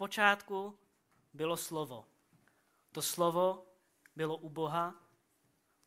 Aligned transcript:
počátku 0.00 0.78
bylo 1.32 1.56
slovo. 1.56 2.08
To 2.92 3.02
slovo 3.02 3.66
bylo 4.16 4.36
u 4.36 4.48
Boha, 4.48 4.94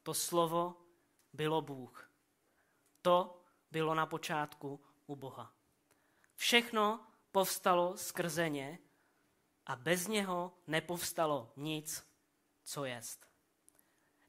to 0.04 0.14
slovo 0.14 0.78
bylo 1.34 1.62
Bůh. 1.62 2.12
To 3.02 3.42
bylo 3.72 3.96
na 3.96 4.06
počátku 4.06 4.86
u 5.06 5.16
Boha. 5.16 5.54
Všechno 6.36 7.08
povstalo 7.32 7.98
skrze 7.98 8.50
ně 8.50 8.80
a 9.66 9.76
bez 9.76 10.08
něho 10.08 10.54
nepovstalo 10.68 11.52
nic, 11.56 12.06
co 12.64 12.86
jest. 12.86 13.28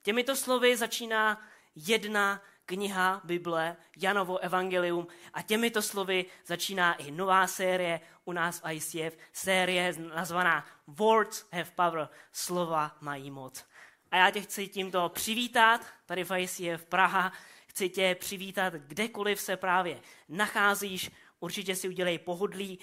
Těmito 0.02 0.36
slovy 0.36 0.76
začíná 0.76 1.48
jedna 1.74 2.42
kniha 2.66 3.20
Bible, 3.24 3.76
Janovo 3.96 4.38
evangelium 4.38 5.06
a 5.32 5.42
těmito 5.42 5.82
slovy 5.82 6.24
začíná 6.46 6.94
i 6.94 7.10
nová 7.10 7.46
série 7.46 8.00
u 8.24 8.32
nás 8.32 8.62
v 8.62 8.72
ICF, 8.72 9.18
série 9.32 9.94
nazvaná 9.98 10.66
Words 10.86 11.46
have 11.52 11.70
power, 11.74 12.08
slova 12.32 12.96
mají 13.00 13.30
moc. 13.30 13.64
A 14.10 14.16
já 14.16 14.30
tě 14.30 14.40
chci 14.40 14.68
tímto 14.68 15.08
přivítat 15.08 15.86
tady 16.06 16.24
v 16.24 16.38
ICF 16.38 16.84
Praha, 16.84 17.32
chci 17.66 17.88
tě 17.88 18.16
přivítat 18.20 18.72
kdekoliv 18.72 19.40
se 19.40 19.56
právě 19.56 20.00
nacházíš, 20.28 21.10
určitě 21.40 21.76
si 21.76 21.88
udělej 21.88 22.18
pohodlí, 22.18 22.78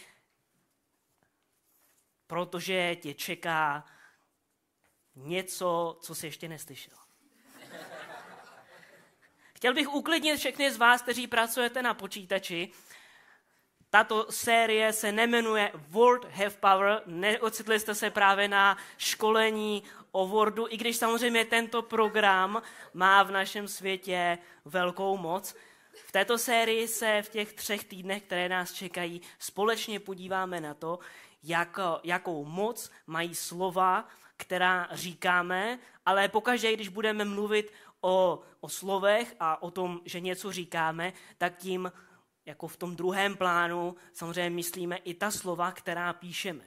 protože 2.27 2.95
tě 2.95 3.13
čeká 3.13 3.85
něco, 5.15 5.99
co 6.01 6.15
jsi 6.15 6.27
ještě 6.27 6.47
neslyšel. 6.47 7.00
Chtěl 9.61 9.73
bych 9.73 9.93
uklidnit 9.93 10.37
všechny 10.37 10.71
z 10.71 10.77
vás, 10.77 11.01
kteří 11.01 11.27
pracujete 11.27 11.81
na 11.81 11.93
počítači. 11.93 12.69
Tato 13.89 14.31
série 14.31 14.93
se 14.93 15.11
nemenuje 15.11 15.71
Word 15.75 16.25
Have 16.25 16.49
Power, 16.59 17.01
neocitli 17.05 17.79
jste 17.79 17.95
se 17.95 18.09
právě 18.09 18.47
na 18.47 18.77
školení 18.97 19.83
o 20.11 20.27
Wordu, 20.27 20.67
i 20.69 20.77
když 20.77 20.97
samozřejmě 20.97 21.45
tento 21.45 21.81
program 21.81 22.61
má 22.93 23.23
v 23.23 23.31
našem 23.31 23.67
světě 23.67 24.37
velkou 24.65 25.17
moc. 25.17 25.55
V 26.05 26.11
této 26.11 26.37
sérii 26.37 26.87
se 26.87 27.21
v 27.21 27.29
těch 27.29 27.53
třech 27.53 27.83
týdnech, 27.83 28.23
které 28.23 28.49
nás 28.49 28.73
čekají, 28.73 29.21
společně 29.39 29.99
podíváme 29.99 30.61
na 30.61 30.73
to, 30.73 30.99
jak, 31.43 31.79
jakou 32.03 32.45
moc 32.45 32.91
mají 33.07 33.35
slova, 33.35 34.07
která 34.41 34.87
říkáme, 34.91 35.79
ale 36.05 36.29
pokaždé, 36.29 36.73
když 36.73 36.87
budeme 36.87 37.25
mluvit 37.25 37.73
o, 38.01 38.41
o 38.59 38.69
slovech 38.69 39.35
a 39.39 39.61
o 39.61 39.71
tom, 39.71 40.01
že 40.05 40.19
něco 40.19 40.51
říkáme, 40.51 41.13
tak 41.37 41.57
tím 41.57 41.91
jako 42.45 42.67
v 42.67 42.77
tom 42.77 42.95
druhém 42.95 43.37
plánu 43.37 43.95
samozřejmě 44.13 44.49
myslíme 44.49 44.97
i 44.97 45.13
ta 45.13 45.31
slova, 45.31 45.71
která 45.71 46.13
píšeme. 46.13 46.63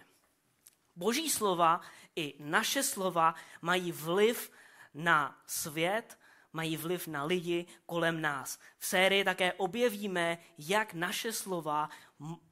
Boží 0.96 1.30
slova 1.30 1.80
i 2.16 2.34
naše 2.38 2.82
slova 2.82 3.34
mají 3.62 3.92
vliv 3.92 4.50
na 4.94 5.38
svět, 5.46 6.18
mají 6.52 6.76
vliv 6.76 7.06
na 7.06 7.24
lidi 7.24 7.66
kolem 7.86 8.20
nás. 8.20 8.58
V 8.78 8.86
sérii 8.86 9.24
také 9.24 9.52
objevíme, 9.52 10.38
jak 10.58 10.94
naše 10.94 11.32
slova 11.32 11.88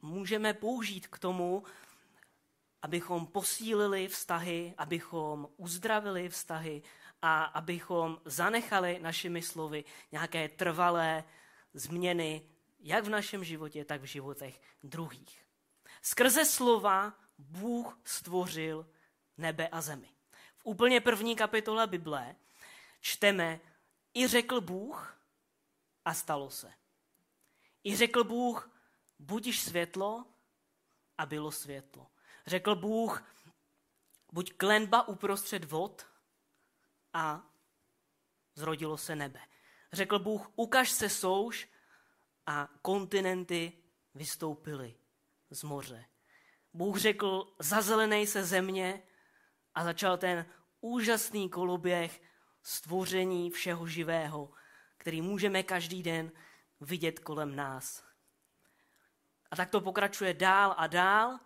můžeme 0.03 0.55
použít 0.55 1.07
k 1.07 1.19
tomu, 1.19 1.63
abychom 2.83 3.27
posílili 3.27 4.09
vztahy, 4.09 4.75
abychom 4.79 5.49
uzdravili 5.57 6.29
vztahy 6.29 6.83
a 7.23 7.45
abychom 7.45 8.21
zanechali 8.25 8.99
našimi 8.99 9.43
slovy 9.43 9.85
nějaké 10.13 10.49
trvalé 10.49 11.25
změny, 11.75 12.43
jak 12.81 13.05
v 13.05 13.09
našem 13.09 13.45
životě, 13.45 13.85
tak 13.85 14.01
v 14.01 14.05
životech 14.05 14.61
druhých. 14.83 15.45
Skrze 16.03 16.45
slova 16.45 17.15
Bůh 17.39 18.01
stvořil 18.05 18.87
nebe 19.39 19.69
a 19.69 19.81
zemi. 19.81 20.09
V 20.57 20.61
úplně 20.65 21.01
první 21.01 21.37
kapitole 21.37 21.87
Bible 21.87 22.37
čteme, 23.01 23.61
i 24.15 24.29
řekl 24.29 24.61
Bůh 24.61 25.19
a 26.05 26.15
stalo 26.15 26.51
se. 26.51 26.73
I 27.85 27.97
řekl 27.97 28.25
Bůh, 28.25 28.71
budiš 29.19 29.61
světlo 29.61 30.25
a 31.19 31.27
bylo 31.27 31.53
světlo. 31.53 32.07
Řekl 32.47 32.75
Bůh, 32.75 33.25
buď 34.33 34.53
klenba 34.53 35.09
uprostřed 35.09 35.65
vod 35.65 36.07
a 37.13 37.47
zrodilo 38.55 38.99
se 38.99 39.17
nebe. 39.17 39.41
Řekl 39.93 40.19
Bůh, 40.19 40.51
ukaž 40.57 40.91
se 40.91 41.09
souš 41.09 41.69
a 42.47 42.69
kontinenty 42.83 43.73
vystoupily 44.15 44.95
z 45.51 45.63
moře. 45.63 46.05
Bůh 46.75 46.99
řekl, 46.99 47.55
zazelenej 47.59 48.27
se 48.27 48.45
země 48.45 49.03
a 49.75 49.85
začal 49.85 50.19
ten 50.19 50.47
úžasný 50.81 51.51
koloběh 51.51 52.23
stvoření 52.63 53.51
všeho 53.51 53.87
živého, 53.87 54.51
který 54.97 55.23
můžeme 55.23 55.63
každý 55.63 56.03
den 56.03 56.33
vidět 56.81 57.19
kolem 57.19 57.57
nás. 57.57 58.05
A 59.51 59.57
tak 59.57 59.71
to 59.71 59.81
pokračuje 59.81 60.35
dál 60.35 60.75
a 60.79 60.87
dál. 60.87 61.39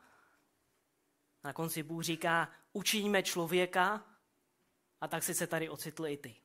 Na 1.47 1.53
konci 1.53 1.83
Bůh 1.83 2.03
říká, 2.03 2.49
učiníme 2.73 3.23
člověka 3.23 4.05
a 5.01 5.09
tak 5.09 5.23
si 5.23 5.35
se 5.35 5.47
tady 5.47 5.69
ocitl 5.69 6.07
i 6.07 6.17
ty. 6.17 6.37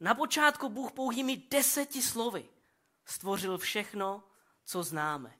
Na 0.00 0.14
počátku 0.14 0.68
Bůh 0.68 0.92
pouhými 0.92 1.36
deseti 1.36 2.02
slovy 2.02 2.48
stvořil 3.04 3.58
všechno, 3.58 4.24
co 4.64 4.82
známe. 4.82 5.38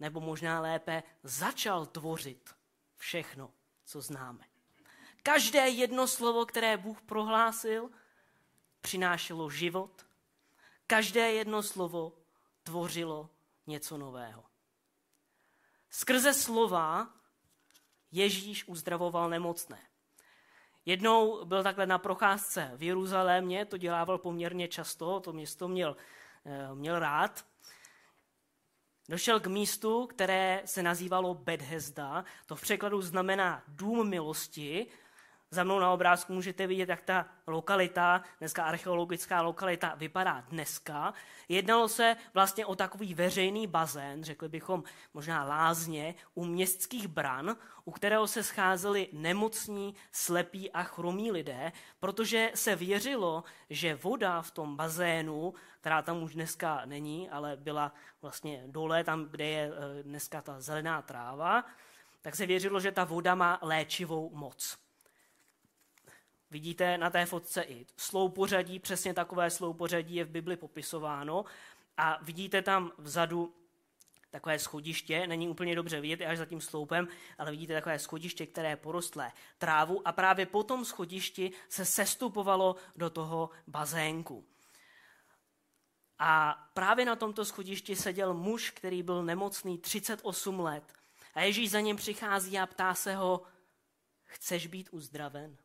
Nebo 0.00 0.20
možná 0.20 0.60
lépe 0.60 1.02
začal 1.22 1.86
tvořit 1.86 2.54
všechno, 2.96 3.52
co 3.84 4.00
známe. 4.00 4.44
Každé 5.22 5.68
jedno 5.68 6.06
slovo, 6.08 6.46
které 6.46 6.76
Bůh 6.76 7.02
prohlásil, 7.02 7.90
přinášelo 8.80 9.50
život. 9.50 10.06
Každé 10.86 11.32
jedno 11.32 11.62
slovo 11.62 12.18
tvořilo 12.62 13.30
něco 13.66 13.98
nového. 13.98 14.53
Skrze 15.94 16.34
slova 16.34 17.06
Ježíš 18.12 18.68
uzdravoval 18.68 19.30
nemocné. 19.30 19.78
Jednou 20.86 21.44
byl 21.44 21.62
takhle 21.62 21.86
na 21.86 21.98
procházce 21.98 22.72
v 22.76 22.82
Jeruzalémě, 22.82 23.64
to 23.64 23.76
dělával 23.76 24.18
poměrně 24.18 24.68
často, 24.68 25.20
to 25.20 25.32
město 25.32 25.68
měl, 25.68 25.96
eh, 26.44 26.74
měl 26.74 26.98
rád. 26.98 27.46
Došel 29.08 29.40
k 29.40 29.46
místu, 29.46 30.06
které 30.06 30.62
se 30.64 30.82
nazývalo 30.82 31.34
Bethesda, 31.34 32.24
to 32.46 32.56
v 32.56 32.60
překladu 32.60 33.02
znamená 33.02 33.62
dům 33.68 34.08
milosti, 34.08 34.86
za 35.54 35.64
mnou 35.64 35.78
na 35.78 35.92
obrázku 35.92 36.32
můžete 36.32 36.66
vidět, 36.66 36.88
jak 36.88 37.02
ta 37.02 37.26
lokalita, 37.46 38.22
dneska 38.38 38.64
archeologická 38.64 39.42
lokalita, 39.42 39.94
vypadá 39.94 40.40
dneska. 40.40 41.14
Jednalo 41.48 41.88
se 41.88 42.16
vlastně 42.34 42.66
o 42.66 42.74
takový 42.74 43.14
veřejný 43.14 43.66
bazén, 43.66 44.24
řekli 44.24 44.48
bychom 44.48 44.82
možná 45.14 45.44
lázně, 45.44 46.14
u 46.34 46.44
městských 46.44 47.08
bran, 47.08 47.56
u 47.84 47.90
kterého 47.90 48.26
se 48.26 48.42
scházeli 48.42 49.08
nemocní, 49.12 49.94
slepí 50.12 50.70
a 50.70 50.82
chromí 50.82 51.30
lidé, 51.30 51.72
protože 52.00 52.50
se 52.54 52.76
věřilo, 52.76 53.44
že 53.70 53.94
voda 53.94 54.42
v 54.42 54.50
tom 54.50 54.76
bazénu, 54.76 55.54
která 55.80 56.02
tam 56.02 56.22
už 56.22 56.34
dneska 56.34 56.82
není, 56.84 57.30
ale 57.30 57.56
byla 57.56 57.92
vlastně 58.22 58.62
dole, 58.66 59.04
tam, 59.04 59.24
kde 59.24 59.44
je 59.44 59.72
eh, 59.72 60.02
dneska 60.02 60.42
ta 60.42 60.60
zelená 60.60 61.02
tráva, 61.02 61.64
tak 62.22 62.36
se 62.36 62.46
věřilo, 62.46 62.80
že 62.80 62.92
ta 62.92 63.04
voda 63.04 63.34
má 63.34 63.58
léčivou 63.62 64.30
moc. 64.34 64.83
Vidíte 66.54 66.98
na 66.98 67.10
té 67.10 67.26
fotce 67.26 67.62
i 67.62 67.86
sloupořadí, 67.96 68.78
přesně 68.78 69.14
takové 69.14 69.50
sloupořadí 69.50 70.14
je 70.14 70.24
v 70.24 70.30
Bibli 70.30 70.56
popisováno. 70.56 71.44
A 71.96 72.18
vidíte 72.22 72.62
tam 72.62 72.92
vzadu 72.98 73.54
takové 74.30 74.58
schodiště, 74.58 75.26
není 75.26 75.48
úplně 75.48 75.74
dobře 75.74 76.00
vidět 76.00 76.24
až 76.24 76.38
za 76.38 76.46
tím 76.46 76.60
sloupem, 76.60 77.08
ale 77.38 77.50
vidíte 77.50 77.74
takové 77.74 77.98
schodiště, 77.98 78.46
které 78.46 78.68
je 78.68 78.76
porostlé 78.76 79.32
trávu 79.58 80.08
a 80.08 80.12
právě 80.12 80.46
po 80.46 80.62
tom 80.62 80.84
schodišti 80.84 81.52
se 81.68 81.84
sestupovalo 81.84 82.76
do 82.96 83.10
toho 83.10 83.50
bazénku. 83.66 84.46
A 86.18 86.58
právě 86.74 87.04
na 87.04 87.16
tomto 87.16 87.44
schodišti 87.44 87.96
seděl 87.96 88.34
muž, 88.34 88.70
který 88.70 89.02
byl 89.02 89.22
nemocný 89.22 89.78
38 89.78 90.60
let. 90.60 90.92
A 91.34 91.40
Ježíš 91.40 91.70
za 91.70 91.80
ním 91.80 91.96
přichází 91.96 92.58
a 92.58 92.66
ptá 92.66 92.94
se 92.94 93.14
ho, 93.14 93.42
chceš 94.24 94.66
být 94.66 94.88
uzdraven? 94.92 95.56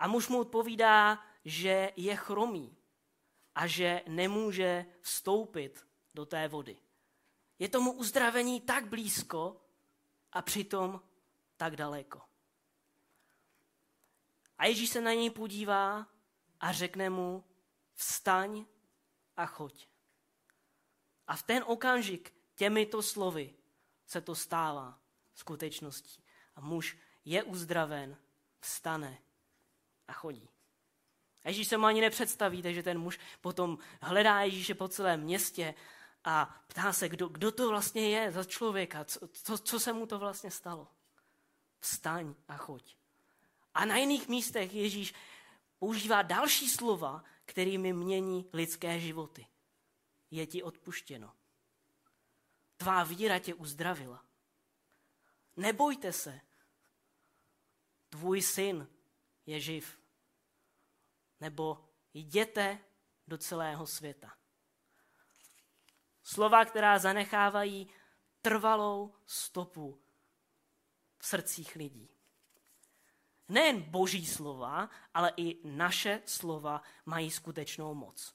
A 0.00 0.08
muž 0.08 0.28
mu 0.28 0.40
odpovídá, 0.40 1.24
že 1.44 1.92
je 1.96 2.16
chromý 2.16 2.76
a 3.54 3.66
že 3.66 4.02
nemůže 4.08 4.86
vstoupit 5.00 5.86
do 6.14 6.26
té 6.26 6.48
vody. 6.48 6.76
Je 7.58 7.68
tomu 7.68 7.92
uzdravení 7.92 8.60
tak 8.60 8.88
blízko 8.88 9.60
a 10.32 10.42
přitom 10.42 11.00
tak 11.56 11.76
daleko. 11.76 12.22
A 14.58 14.66
Ježíš 14.66 14.90
se 14.90 15.00
na 15.00 15.12
něj 15.12 15.30
podívá 15.30 16.06
a 16.60 16.72
řekne 16.72 17.10
mu, 17.10 17.44
vstaň 17.94 18.64
a 19.36 19.46
choď. 19.46 19.88
A 21.26 21.36
v 21.36 21.42
ten 21.42 21.64
okamžik 21.66 22.34
těmito 22.54 23.02
slovy 23.02 23.54
se 24.06 24.20
to 24.20 24.34
stává 24.34 25.00
skutečností. 25.34 26.24
A 26.56 26.60
muž 26.60 26.96
je 27.24 27.42
uzdraven, 27.42 28.16
vstane 28.60 29.22
a 30.10 30.12
chodí. 30.12 30.48
Ježíš 31.44 31.68
se 31.68 31.76
mu 31.76 31.86
ani 31.86 32.00
nepředstaví, 32.00 32.62
takže 32.62 32.82
ten 32.82 32.98
muž 32.98 33.18
potom 33.40 33.78
hledá 34.02 34.40
Ježíše 34.40 34.74
po 34.74 34.88
celém 34.88 35.20
městě 35.20 35.74
a 36.24 36.64
ptá 36.66 36.92
se, 36.92 37.08
kdo, 37.08 37.28
kdo 37.28 37.52
to 37.52 37.68
vlastně 37.68 38.10
je 38.10 38.32
za 38.32 38.44
člověka, 38.44 39.04
co, 39.04 39.28
co, 39.28 39.58
co 39.58 39.80
se 39.80 39.92
mu 39.92 40.06
to 40.06 40.18
vlastně 40.18 40.50
stalo. 40.50 40.88
Vstaň 41.78 42.34
a 42.48 42.56
choď. 42.56 42.96
A 43.74 43.84
na 43.84 43.96
jiných 43.96 44.28
místech 44.28 44.74
Ježíš 44.74 45.14
používá 45.78 46.22
další 46.22 46.68
slova, 46.68 47.24
kterými 47.44 47.92
mění 47.92 48.48
lidské 48.52 49.00
životy. 49.00 49.46
Je 50.30 50.46
ti 50.46 50.62
odpuštěno. 50.62 51.32
Tvá 52.76 53.04
víra 53.04 53.38
tě 53.38 53.54
uzdravila. 53.54 54.24
Nebojte 55.56 56.12
se. 56.12 56.40
Tvůj 58.08 58.42
syn 58.42 58.88
je 59.46 59.60
živ. 59.60 59.99
Nebo 61.40 61.88
jděte 62.14 62.78
do 63.28 63.38
celého 63.38 63.86
světa. 63.86 64.32
Slova, 66.22 66.64
která 66.64 66.98
zanechávají 66.98 67.88
trvalou 68.42 69.14
stopu 69.26 70.00
v 71.18 71.26
srdcích 71.26 71.76
lidí. 71.76 72.08
Nejen 73.48 73.82
boží 73.82 74.26
slova, 74.26 74.90
ale 75.14 75.32
i 75.36 75.68
naše 75.68 76.22
slova 76.24 76.82
mají 77.06 77.30
skutečnou 77.30 77.94
moc. 77.94 78.34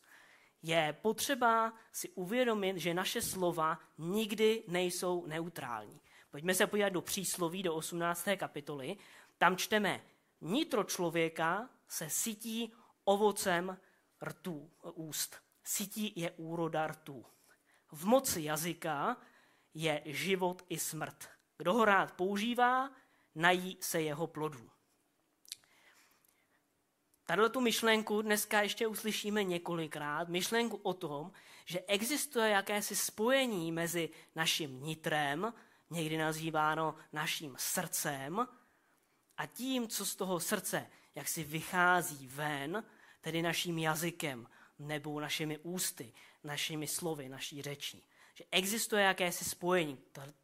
Je 0.62 0.98
potřeba 1.02 1.74
si 1.92 2.10
uvědomit, 2.10 2.78
že 2.78 2.94
naše 2.94 3.22
slova 3.22 3.80
nikdy 3.98 4.64
nejsou 4.68 5.26
neutrální. 5.26 6.02
Pojďme 6.32 6.54
se 6.54 6.68
podívat 6.68 6.90
do 6.90 7.02
přísloví, 7.02 7.64
do 7.64 7.76
18. 7.76 8.28
kapitoly. 8.38 8.98
Tam 9.38 9.58
čteme, 9.58 10.02
nitro 10.42 10.84
člověka 10.84 11.70
se 11.88 12.10
sytí 12.10 12.74
ovocem 13.06 13.78
rtů, 14.24 14.72
úst. 14.94 15.36
Sytí 15.64 16.14
je 16.16 16.32
úroda 16.32 16.88
rtů. 16.88 17.26
V 17.92 18.06
moci 18.06 18.44
jazyka 18.44 19.18
je 19.74 20.02
život 20.06 20.62
i 20.70 20.80
smrt. 20.80 21.30
Kdo 21.58 21.74
ho 21.74 21.86
rád 21.86 22.12
používá, 22.12 22.90
nají 23.36 23.78
se 23.82 24.02
jeho 24.02 24.28
plodů. 24.28 24.70
Tato 27.26 27.50
tu 27.50 27.62
myšlenku 27.62 28.22
dneska 28.22 28.62
ještě 28.62 28.88
uslyšíme 28.88 29.44
několikrát. 29.44 30.30
Myšlenku 30.30 30.78
o 30.78 30.94
tom, 30.94 31.32
že 31.66 31.82
existuje 31.88 32.50
jakési 32.50 32.96
spojení 32.96 33.72
mezi 33.72 34.10
naším 34.36 34.84
nitrem, 34.84 35.54
někdy 35.90 36.18
nazýváno 36.18 36.96
naším 37.14 37.56
srdcem, 37.60 38.48
a 39.38 39.46
tím, 39.46 39.88
co 39.88 40.06
z 40.06 40.16
toho 40.16 40.40
srdce 40.40 40.88
jak 41.16 41.28
si 41.28 41.44
vychází 41.44 42.28
ven, 42.28 42.84
tedy 43.22 43.42
naším 43.42 43.78
jazykem 43.78 44.48
nebo 44.80 45.20
našimi 45.20 45.58
ústy, 45.58 46.14
našimi 46.44 46.88
slovy, 46.88 47.30
naší 47.30 47.62
řečí. 47.62 48.04
Že 48.34 48.44
existuje 48.52 49.04
jakési 49.04 49.46
spojení. 49.46 49.98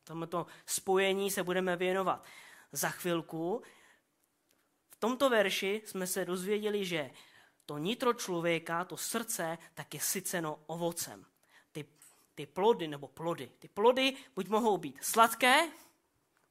Tomuto 0.03 0.45
spojení 0.65 1.31
se 1.31 1.43
budeme 1.43 1.75
věnovat 1.75 2.25
za 2.71 2.89
chvilku. 2.89 3.63
V 4.89 4.95
tomto 4.95 5.29
verši 5.29 5.81
jsme 5.85 6.07
se 6.07 6.25
dozvěděli, 6.25 6.85
že 6.85 7.11
to 7.65 7.77
nitro 7.77 8.13
člověka, 8.13 8.85
to 8.85 8.97
srdce, 8.97 9.57
tak 9.73 9.93
je 9.93 9.99
syceno 9.99 10.59
ovocem. 10.67 11.25
Ty, 11.71 11.85
ty 12.35 12.45
plody 12.45 12.87
nebo 12.87 13.07
plody. 13.07 13.51
Ty 13.59 13.67
plody 13.67 14.15
buď 14.35 14.47
mohou 14.47 14.77
být 14.77 15.03
sladké, 15.03 15.69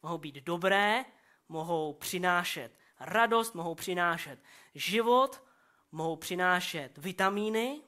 mohou 0.02 0.18
být 0.18 0.34
dobré, 0.34 1.04
mohou 1.50 1.92
přinášet 1.92 2.78
radost, 3.00 3.54
mohou 3.54 3.74
přinášet 3.74 4.42
život, 4.74 5.44
mohou 5.92 6.16
přinášet 6.16 6.98
vitamíny, 6.98 7.82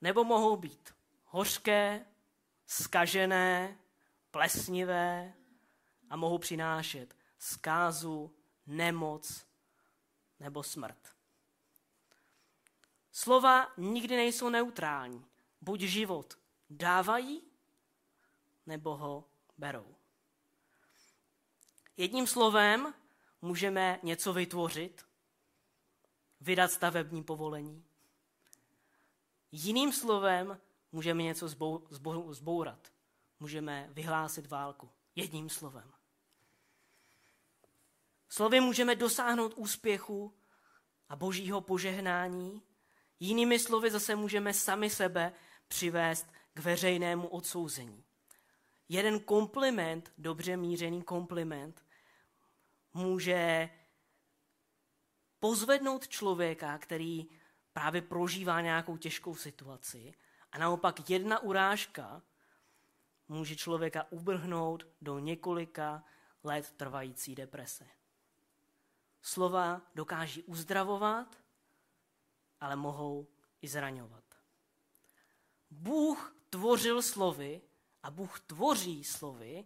nebo 0.00 0.24
mohou 0.24 0.56
být 0.56 0.94
hořké, 1.24 2.06
skažené, 2.66 3.78
plesnivé 4.30 5.34
a 6.10 6.16
mohou 6.16 6.38
přinášet 6.38 7.16
zkázu, 7.38 8.34
nemoc 8.66 9.46
nebo 10.40 10.62
smrt. 10.62 11.16
Slova 13.12 13.72
nikdy 13.76 14.16
nejsou 14.16 14.48
neutrální. 14.48 15.26
Buď 15.60 15.80
život 15.80 16.38
dávají, 16.70 17.42
nebo 18.66 18.96
ho 18.96 19.24
berou. 19.58 19.95
Jedním 21.96 22.26
slovem 22.26 22.94
můžeme 23.42 24.00
něco 24.02 24.32
vytvořit, 24.32 25.06
vydat 26.40 26.70
stavební 26.70 27.24
povolení. 27.24 27.84
Jiným 29.52 29.92
slovem 29.92 30.60
můžeme 30.92 31.22
něco 31.22 31.48
zbou, 31.48 31.86
zbou, 31.90 32.32
zbourat. 32.32 32.92
Můžeme 33.40 33.88
vyhlásit 33.90 34.46
válku. 34.46 34.90
Jedním 35.14 35.48
slovem. 35.50 35.92
Slovy 38.28 38.60
můžeme 38.60 38.96
dosáhnout 38.96 39.54
úspěchu 39.56 40.34
a 41.08 41.16
božího 41.16 41.60
požehnání. 41.60 42.62
Jinými 43.20 43.58
slovy 43.58 43.90
zase 43.90 44.16
můžeme 44.16 44.54
sami 44.54 44.90
sebe 44.90 45.32
přivést 45.68 46.26
k 46.54 46.60
veřejnému 46.60 47.28
odsouzení. 47.28 48.04
Jeden 48.88 49.20
kompliment, 49.20 50.12
dobře 50.18 50.56
mířený 50.56 51.02
kompliment, 51.02 51.85
může 52.96 53.70
pozvednout 55.40 56.08
člověka, 56.08 56.78
který 56.78 57.26
právě 57.72 58.02
prožívá 58.02 58.60
nějakou 58.60 58.96
těžkou 58.96 59.34
situaci 59.34 60.14
a 60.52 60.58
naopak 60.58 61.10
jedna 61.10 61.38
urážka 61.38 62.22
může 63.28 63.56
člověka 63.56 64.06
ubrhnout 64.10 64.86
do 65.00 65.18
několika 65.18 66.04
let 66.44 66.72
trvající 66.76 67.34
deprese. 67.34 67.86
Slova 69.22 69.82
dokáží 69.94 70.42
uzdravovat, 70.42 71.38
ale 72.60 72.76
mohou 72.76 73.28
i 73.62 73.68
zraňovat. 73.68 74.24
Bůh 75.70 76.36
tvořil 76.50 77.02
slovy 77.02 77.62
a 78.02 78.10
Bůh 78.10 78.40
tvoří 78.40 79.04
slovy 79.04 79.64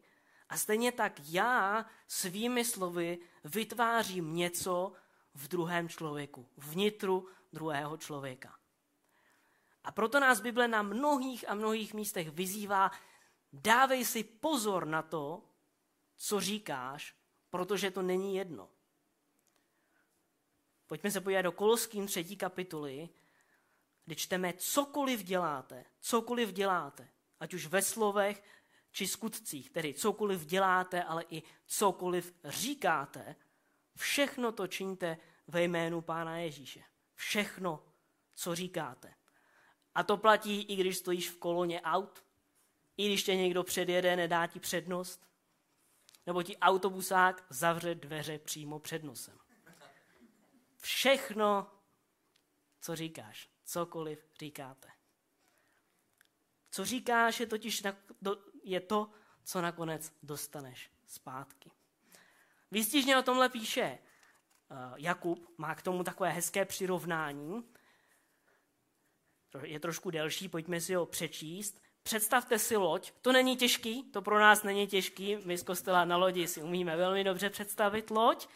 a 0.51 0.57
stejně 0.57 0.93
tak 0.93 1.13
já 1.29 1.87
svými 2.09 2.65
slovy 2.65 3.19
vytvářím 3.45 4.35
něco 4.35 4.93
v 5.35 5.49
druhém 5.49 5.89
člověku, 5.89 6.49
vnitru 6.57 7.29
druhého 7.53 7.97
člověka. 7.97 8.59
A 9.85 9.93
proto 9.93 10.21
nás 10.21 10.41
Bible 10.41 10.69
na 10.69 10.83
mnohých 10.83 11.49
a 11.49 11.55
mnohých 11.55 11.95
místech 11.95 12.31
vyzývá, 12.31 12.91
dávej 13.53 14.05
si 14.05 14.25
pozor 14.25 14.87
na 14.87 15.03
to, 15.03 15.43
co 16.17 16.41
říkáš, 16.41 17.17
protože 17.51 17.91
to 17.91 18.03
není 18.03 18.37
jedno. 18.37 18.71
Pojďme 20.87 21.11
se 21.11 21.21
podívat 21.21 21.43
do 21.43 21.53
Koloským 21.53 22.07
třetí 22.07 22.37
kapitoly, 22.37 23.09
kdy 24.05 24.17
čteme, 24.17 24.53
cokoliv 24.53 25.23
děláte, 25.23 25.85
cokoliv 26.01 26.53
děláte, 26.53 27.09
ať 27.41 27.55
už 27.55 27.67
ve 27.67 27.83
slovech 27.83 28.43
či 28.93 29.07
skutcích, 29.07 29.71
tedy 29.71 29.95
cokoliv 29.95 30.47
děláte, 30.47 31.05
ale 31.05 31.25
i 31.31 31.43
cokoliv 31.67 32.35
říkáte, 32.45 33.37
všechno 33.97 34.53
to 34.53 34.67
činíte 34.67 35.19
ve 35.49 35.63
jménu 35.63 36.01
Pána 36.01 36.37
Ježíše. 36.37 36.83
Všechno, 37.15 37.85
co 38.35 38.55
říkáte. 38.55 39.15
A 39.95 40.03
to 40.03 40.17
platí, 40.17 40.63
i 40.63 40.77
když 40.77 40.97
stojíš 40.97 41.31
v 41.31 41.39
koloně 41.39 41.81
aut, 41.81 42.25
i 42.97 43.07
když 43.07 43.23
tě 43.23 43.37
někdo 43.37 43.63
předjede, 43.63 44.17
nedá 44.17 44.47
ti 44.47 44.61
přednost, 44.61 45.27
nebo 46.27 46.43
ti 46.43 46.57
autobusák 46.57 47.47
zavře 47.51 47.95
dveře 47.95 48.39
přímo 48.39 48.79
před 48.79 49.05
nosem. 49.05 49.39
Všechno, 50.77 51.71
co 52.81 52.97
říkáš, 52.97 53.49
cokoliv 53.65 54.25
říkáte. 54.39 54.89
Co 56.71 56.85
říkáš, 56.85 57.41
je 57.41 57.47
totiž 57.47 57.83
je 58.63 58.81
to, 58.81 59.11
co 59.45 59.61
nakonec 59.61 60.13
dostaneš 60.23 60.91
zpátky. 61.07 61.71
Výstižně 62.71 63.19
o 63.19 63.23
tomhle 63.23 63.49
píše 63.49 63.83
eh, 63.83 63.99
Jakub, 64.97 65.49
má 65.59 65.75
k 65.75 65.83
tomu 65.83 66.05
takové 66.05 66.31
hezké 66.31 66.65
přirovnání. 66.65 67.65
Je 69.63 69.81
trošku 69.81 70.11
delší, 70.11 70.49
pojďme 70.49 70.81
si 70.81 70.95
ho 70.95 71.07
přečíst. 71.07 71.83
Představte 72.03 72.59
si 72.59 72.77
loď, 72.77 73.13
to 73.23 73.33
není 73.33 73.57
těžký, 73.57 74.03
to 74.03 74.23
pro 74.23 74.41
nás 74.41 74.63
není 74.63 74.87
těžký, 74.87 75.37
my 75.45 75.59
z 75.59 75.63
kostela 75.63 76.05
na 76.05 76.17
lodi 76.17 76.49
si 76.49 76.63
umíme 76.63 76.97
velmi 76.97 77.25
dobře 77.25 77.51
představit 77.51 78.11
loď, 78.11 78.49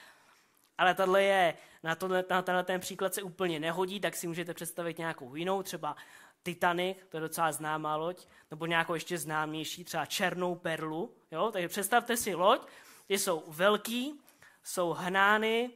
ale 0.79 0.95
tato 0.95 1.17
je, 1.17 1.57
na, 1.83 1.95
tohle, 1.95 2.25
na 2.31 2.43
tenhle 2.43 2.65
ten 2.65 2.81
příklad 2.81 3.15
se 3.15 3.23
úplně 3.23 3.61
nehodí, 3.61 4.01
tak 4.01 4.17
si 4.17 4.27
můžete 4.27 4.55
představit 4.55 4.99
nějakou 4.99 5.35
jinou, 5.35 5.63
třeba 5.63 5.97
Titanic, 6.45 6.99
to 7.09 7.17
je 7.17 7.21
docela 7.21 7.53
známá 7.53 7.97
loď, 7.97 8.27
nebo 8.51 8.67
nějakou 8.67 8.95
ještě 8.95 9.19
známější, 9.19 9.85
třeba 9.85 10.07
Černou 10.07 10.55
perlu. 10.55 11.17
Jo? 11.31 11.51
Takže 11.53 11.69
představte 11.69 12.17
si 12.17 12.35
loď, 12.35 12.67
ty 13.07 13.19
jsou 13.19 13.45
velký, 13.49 14.21
jsou 14.63 14.91
hnány 14.93 15.71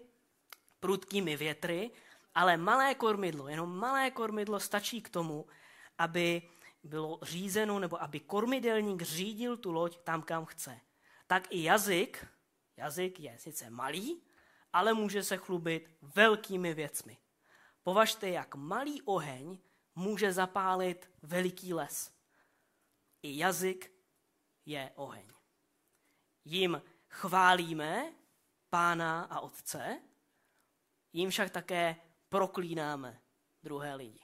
prudkými 0.80 1.37
větry, 1.37 1.90
ale 2.34 2.56
malé 2.56 2.94
kormidlo, 2.94 3.48
jenom 3.48 3.76
malé 3.76 4.10
kormidlo 4.10 4.60
stačí 4.60 5.02
k 5.02 5.08
tomu, 5.08 5.46
aby 5.98 6.42
bylo 6.84 7.18
řízeno, 7.22 7.78
nebo 7.78 8.02
aby 8.02 8.20
kormidelník 8.20 9.02
řídil 9.02 9.56
tu 9.56 9.72
loď 9.72 9.98
tam, 9.98 10.22
kam 10.22 10.44
chce. 10.44 10.80
Tak 11.26 11.46
i 11.50 11.62
jazyk, 11.62 12.26
jazyk 12.76 13.20
je 13.20 13.38
sice 13.38 13.70
malý, 13.70 14.22
ale 14.72 14.94
může 14.94 15.22
se 15.22 15.37
chlubit 15.37 15.90
velkými 16.02 16.75
věcmi. 16.75 17.16
Považte, 17.82 18.28
jak 18.28 18.54
malý 18.54 19.02
oheň 19.02 19.58
může 19.98 20.32
zapálit 20.32 21.10
veliký 21.22 21.74
les. 21.74 22.12
I 23.22 23.38
jazyk 23.38 23.92
je 24.66 24.92
oheň. 24.94 25.26
Jím 26.44 26.82
chválíme 27.08 28.12
pána 28.70 29.22
a 29.22 29.40
otce, 29.40 30.00
jím 31.12 31.30
však 31.30 31.50
také 31.50 31.96
proklínáme 32.28 33.22
druhé 33.62 33.94
lidi. 33.94 34.20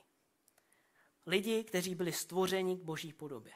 Lidi, 1.27 1.65
kteří 1.65 1.95
byli 1.95 2.13
stvořeni 2.13 2.77
k 2.77 2.83
boží 2.83 3.13
podobě. 3.13 3.53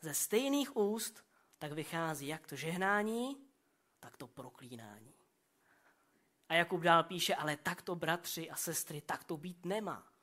Ze 0.00 0.14
stejných 0.14 0.76
úst 0.76 1.24
tak 1.58 1.72
vychází 1.72 2.26
jak 2.26 2.46
to 2.46 2.56
žehnání, 2.56 3.46
tak 4.00 4.16
to 4.16 4.26
proklínání. 4.26 5.14
A 6.48 6.54
Jakub 6.54 6.80
dál 6.80 7.04
píše, 7.04 7.34
ale 7.34 7.56
takto 7.56 7.94
bratři 7.94 8.50
a 8.50 8.56
sestry, 8.56 9.00
tak 9.00 9.24
to 9.24 9.36
být 9.36 9.66
nemá. 9.66 10.15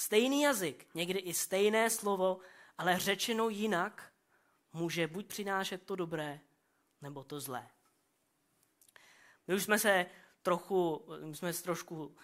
Stejný 0.00 0.42
jazyk, 0.42 0.86
někdy 0.94 1.18
i 1.18 1.34
stejné 1.34 1.90
slovo, 1.90 2.38
ale 2.78 2.98
řečeno 2.98 3.48
jinak, 3.48 4.12
může 4.72 5.06
buď 5.06 5.26
přinášet 5.26 5.82
to 5.82 5.96
dobré, 5.96 6.40
nebo 7.02 7.24
to 7.24 7.40
zlé. 7.40 7.68
My 9.46 9.54
už 9.54 9.62
jsme 9.62 9.78
se 9.78 10.06
trochu, 10.42 11.06
my 11.24 11.36
jsme 11.36 11.52
se 11.52 11.62
trošku 11.62 12.16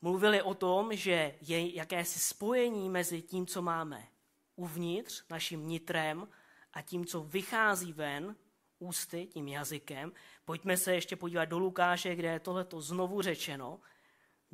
mluvili 0.00 0.42
o 0.42 0.54
tom, 0.54 0.96
že 0.96 1.38
je 1.40 1.76
jakési 1.76 2.18
spojení 2.18 2.88
mezi 2.88 3.22
tím, 3.22 3.46
co 3.46 3.62
máme 3.62 4.08
uvnitř, 4.56 5.24
naším 5.30 5.68
nitrem, 5.68 6.28
a 6.72 6.82
tím, 6.82 7.06
co 7.06 7.20
vychází 7.20 7.92
ven, 7.92 8.36
ústy, 8.78 9.26
tím 9.26 9.48
jazykem. 9.48 10.12
Pojďme 10.44 10.76
se 10.76 10.94
ještě 10.94 11.16
podívat 11.16 11.44
do 11.44 11.58
Lukáše, 11.58 12.14
kde 12.14 12.28
je 12.28 12.40
tohleto 12.40 12.80
znovu 12.80 13.22
řečeno. 13.22 13.80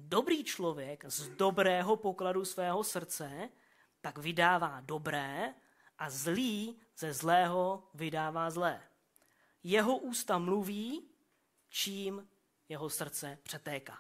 Dobrý 0.01 0.45
člověk 0.45 1.05
z 1.09 1.29
dobrého 1.29 1.97
pokladu 1.97 2.45
svého 2.45 2.85
srdce 2.85 3.49
tak 4.01 4.19
vydává 4.19 4.81
dobré 4.81 5.55
a 5.99 6.11
zlý 6.11 6.81
ze 6.97 7.13
zlého 7.13 7.89
vydává 7.95 8.51
zlé. 8.51 8.83
Jeho 9.63 9.97
ústa 9.97 10.39
mluví, 10.39 11.11
čím 11.69 12.29
jeho 12.69 12.91
srdce 12.91 13.39
přetéká. 13.43 13.99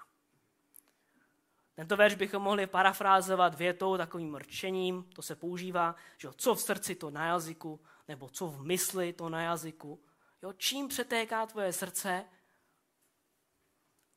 Tento 1.74 1.96
verš 1.96 2.14
bychom 2.14 2.42
mohli 2.42 2.66
parafrázovat 2.66 3.54
větou, 3.54 3.96
takovým 3.96 4.30
mrčením, 4.30 5.02
to 5.02 5.22
se 5.22 5.36
používá, 5.36 5.94
že 6.18 6.28
co 6.36 6.54
v 6.54 6.60
srdci, 6.60 6.94
to 6.94 7.10
na 7.10 7.26
jazyku, 7.26 7.80
nebo 8.08 8.28
co 8.28 8.46
v 8.46 8.64
mysli, 8.64 9.12
to 9.12 9.28
na 9.28 9.42
jazyku. 9.42 10.04
Jo, 10.42 10.52
čím 10.52 10.88
přetéká 10.88 11.46
tvoje 11.46 11.72
srdce, 11.72 12.24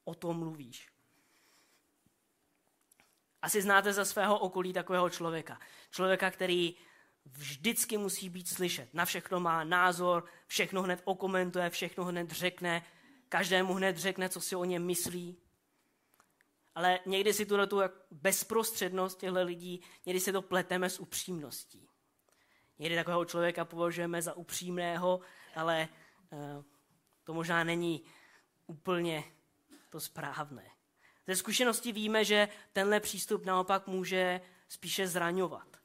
o 0.04 0.16
tom 0.16 0.40
mluvíš. 0.40 0.91
Asi 3.42 3.62
znáte 3.62 3.94
ze 3.94 4.06
svého 4.06 4.40
okolí 4.40 4.74
takového 4.74 5.10
člověka. 5.10 5.60
Člověka, 5.92 6.32
který 6.32 6.76
vždycky 7.26 7.98
musí 7.98 8.30
být 8.30 8.50
slyšet. 8.50 8.94
Na 8.94 9.06
všechno 9.06 9.40
má 9.40 9.64
názor, 9.64 10.26
všechno 10.48 10.82
hned 10.82 11.02
okomentuje, 11.04 11.70
všechno 11.70 12.06
hned 12.06 12.32
řekne, 12.32 12.86
každému 13.30 13.74
hned 13.74 13.98
řekne, 13.98 14.30
co 14.30 14.42
si 14.42 14.56
o 14.56 14.64
něm 14.66 14.86
myslí. 14.86 15.38
Ale 16.76 17.00
někdy 17.06 17.34
si 17.34 17.46
tuhle 17.46 17.68
tu 17.68 17.82
bezprostřednost 18.12 19.20
těchto 19.20 19.44
lidí, 19.44 19.82
někdy 20.06 20.20
si 20.20 20.32
to 20.32 20.42
pleteme 20.42 20.90
s 20.90 21.00
upřímností. 21.00 21.88
Někdy 22.80 22.96
takového 22.96 23.26
člověka 23.26 23.66
považujeme 23.66 24.22
za 24.22 24.34
upřímného, 24.34 25.22
ale 25.56 25.88
uh, 26.30 26.64
to 27.24 27.34
možná 27.34 27.64
není 27.64 28.04
úplně 28.68 29.24
to 29.90 30.00
správné. 30.00 30.72
Ze 31.28 31.36
zkušenosti 31.36 31.92
víme, 31.92 32.26
že 32.26 32.50
tenhle 32.74 33.00
přístup 33.00 33.46
naopak 33.46 33.88
může 33.88 34.42
spíše 34.68 35.08
zraňovat 35.08 35.78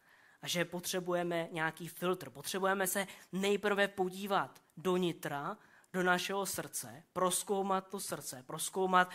a 0.42 0.48
že 0.48 0.64
potřebujeme 0.64 1.48
nějaký 1.52 1.88
filtr. 1.88 2.30
Potřebujeme 2.30 2.86
se 2.86 3.06
nejprve 3.32 3.88
podívat 3.88 4.62
do 4.76 4.96
nitra, 4.96 5.56
do 5.92 6.02
našeho 6.02 6.46
srdce, 6.46 7.02
proskoumat 7.12 7.88
to 7.88 8.00
srdce, 8.00 8.42
proskoumat 8.46 9.10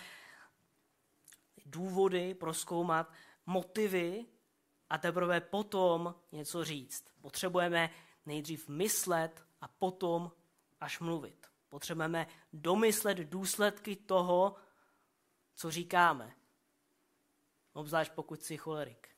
důvody, 1.66 2.34
proskoumat 2.34 3.12
motivy 3.46 4.26
a 4.90 4.98
teprve 4.98 5.42
potom 5.42 6.16
něco 6.32 6.64
říct. 6.64 7.06
Potřebujeme 7.22 7.90
nejdřív 8.26 8.68
myslet 8.68 9.46
a 9.62 9.68
potom 9.68 10.32
až 10.82 11.00
mluvit. 11.00 11.48
Potřebujeme 11.70 12.28
domyslet 12.54 13.18
důsledky 13.18 13.96
toho, 13.96 14.56
co 15.56 15.72
říkáme. 15.72 16.36
Obzvlášť 17.74 18.12
pokud 18.12 18.44
jsi 18.44 18.58
cholerik. 18.58 19.10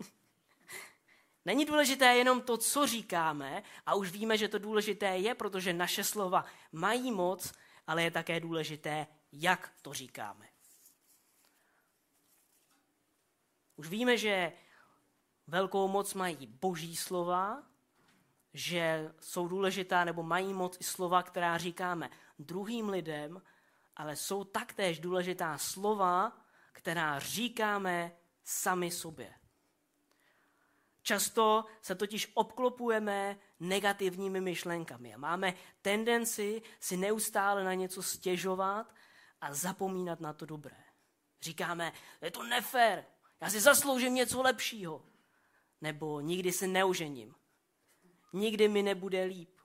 Není 1.44 1.64
důležité 1.64 2.04
jenom 2.04 2.40
to, 2.42 2.56
co 2.56 2.86
říkáme, 2.86 3.62
a 3.86 3.94
už 3.94 4.10
víme, 4.10 4.38
že 4.38 4.48
to 4.48 4.58
důležité 4.58 5.06
je, 5.06 5.34
protože 5.34 5.72
naše 5.72 6.04
slova 6.04 6.44
mají 6.72 7.12
moc, 7.12 7.52
ale 7.86 8.02
je 8.02 8.10
také 8.10 8.40
důležité, 8.40 9.06
jak 9.32 9.72
to 9.82 9.94
říkáme. 9.94 10.48
Už 13.76 13.88
víme, 13.88 14.18
že 14.18 14.52
velkou 15.46 15.88
moc 15.88 16.14
mají 16.14 16.46
boží 16.46 16.96
slova, 16.96 17.62
že 18.54 19.12
jsou 19.20 19.48
důležitá 19.48 20.04
nebo 20.04 20.22
mají 20.22 20.54
moc 20.54 20.76
i 20.80 20.84
slova, 20.84 21.22
která 21.22 21.58
říkáme 21.58 22.10
druhým 22.38 22.88
lidem, 22.88 23.42
ale 23.98 24.16
jsou 24.16 24.44
taktéž 24.44 24.98
důležitá 24.98 25.58
slova, 25.58 26.32
která 26.72 27.18
říkáme 27.18 28.12
sami 28.44 28.90
sobě. 28.90 29.34
Často 31.02 31.64
se 31.82 31.94
totiž 31.94 32.32
obklopujeme 32.34 33.38
negativními 33.60 34.40
myšlenkami 34.40 35.14
a 35.14 35.18
máme 35.18 35.54
tendenci 35.82 36.62
si 36.80 36.96
neustále 36.96 37.64
na 37.64 37.74
něco 37.74 38.02
stěžovat 38.02 38.94
a 39.40 39.54
zapomínat 39.54 40.20
na 40.20 40.32
to 40.32 40.46
dobré. 40.46 40.84
Říkáme, 41.40 41.92
je 42.22 42.30
to 42.30 42.42
nefér, 42.42 43.04
já 43.40 43.50
si 43.50 43.60
zasloužím 43.60 44.14
něco 44.14 44.42
lepšího. 44.42 45.06
Nebo 45.80 46.20
nikdy 46.20 46.52
se 46.52 46.66
neužením. 46.66 47.34
Nikdy 48.32 48.68
mi 48.68 48.82
nebude 48.82 49.24
líp. 49.24 49.60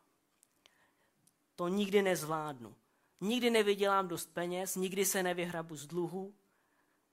To 1.55 1.67
nikdy 1.67 2.01
nezvládnu. 2.01 2.75
Nikdy 3.23 3.49
nevydělám 3.49 4.07
dost 4.07 4.33
peněz, 4.33 4.75
nikdy 4.75 5.05
se 5.05 5.23
nevyhrabu 5.23 5.75
z 5.75 5.87
dluhu, 5.87 6.35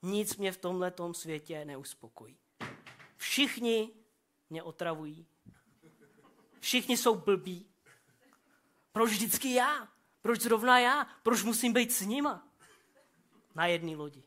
nic 0.03 0.37
mě 0.37 0.53
v 0.53 0.57
tomhletom 0.57 1.15
světě 1.15 1.65
neuspokojí. 1.65 2.39
Všichni 3.17 3.91
mě 4.51 4.63
otravují. 4.63 5.27
Všichni 6.61 6.97
jsou 6.97 7.15
blbí. 7.15 7.67
Proč 8.93 9.11
vždycky 9.11 9.55
já? 9.55 9.89
Proč 10.23 10.41
zrovna 10.41 10.79
já? 10.79 11.07
Proč 11.23 11.43
musím 11.43 11.73
být 11.73 11.93
s 11.93 12.01
nima? 12.01 12.49
Na 13.55 13.67
jedné 13.67 13.97
lodi. 13.97 14.23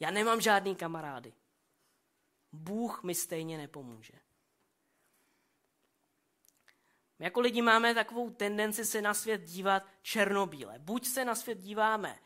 Já 0.00 0.10
nemám 0.10 0.40
žádný 0.40 0.76
kamarády. 0.76 1.32
Bůh 2.52 3.02
mi 3.02 3.14
stejně 3.14 3.58
nepomůže. 3.58 4.27
My 7.18 7.24
jako 7.24 7.40
lidi 7.40 7.62
máme 7.62 7.94
takovou 7.94 8.30
tendenci 8.30 8.84
se 8.84 9.02
na 9.02 9.14
svět 9.14 9.42
dívat 9.44 9.82
černobíle. 10.02 10.78
Buď 10.78 11.06
se 11.06 11.24
na 11.24 11.34
svět 11.34 11.58
díváme 11.58 12.18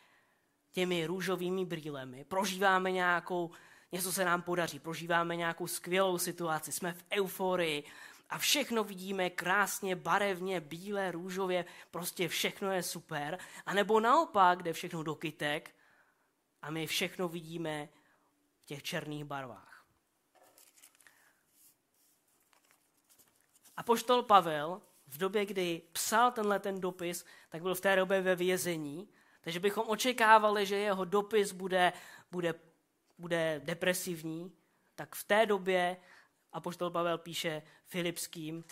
těmi 0.73 1.07
růžovými 1.07 1.65
brýlemi, 1.65 2.25
prožíváme 2.25 2.93
nějakou, 2.93 3.51
něco 3.93 4.13
se 4.13 4.25
nám 4.25 4.43
podaří, 4.43 4.79
prožíváme 4.79 5.37
nějakou 5.37 5.67
skvělou 5.67 6.19
situaci, 6.19 6.73
jsme 6.73 6.93
v 6.93 7.05
euforii 7.13 7.85
a 8.31 8.39
všechno 8.39 8.85
vidíme 8.85 9.31
krásně, 9.31 9.97
barevně, 9.97 10.61
bílé, 10.61 11.11
růžově, 11.11 11.65
prostě 11.91 12.29
všechno 12.29 12.73
je 12.73 12.83
super. 12.83 13.39
A 13.67 13.75
nebo 13.75 14.01
naopak, 14.01 14.59
kde 14.59 14.73
všechno 14.73 15.03
do 15.03 15.15
kytek 15.15 15.75
a 16.63 16.71
my 16.71 16.87
všechno 16.87 17.29
vidíme 17.29 17.89
v 18.63 18.67
těch 18.67 18.83
černých 18.83 19.25
barvách. 19.25 19.72
A 23.77 23.83
poštol 23.83 24.23
Pavel 24.23 24.83
v 25.07 25.19
době, 25.19 25.47
kdy 25.47 25.83
psal 25.93 26.33
tenhle 26.33 26.59
ten 26.59 26.81
dopis, 26.81 27.25
tak 27.49 27.63
byl 27.63 27.75
v 27.75 27.81
té 27.81 27.97
době 27.97 28.21
ve 28.21 28.37
vězení, 28.37 29.09
takže 29.41 29.61
bychom 29.61 29.89
očekávali, 29.89 30.67
že 30.67 30.77
jeho 30.77 31.05
dopis 31.05 31.53
bude, 31.53 31.93
bude 32.31 32.55
bude 33.23 33.61
depresivní, 33.65 34.53
tak 34.95 35.15
v 35.15 35.25
té 35.25 35.47
době 35.47 35.97
apoštol 36.53 36.91
Pavel 36.91 37.19
píše 37.19 37.63
Filipským 37.87 38.65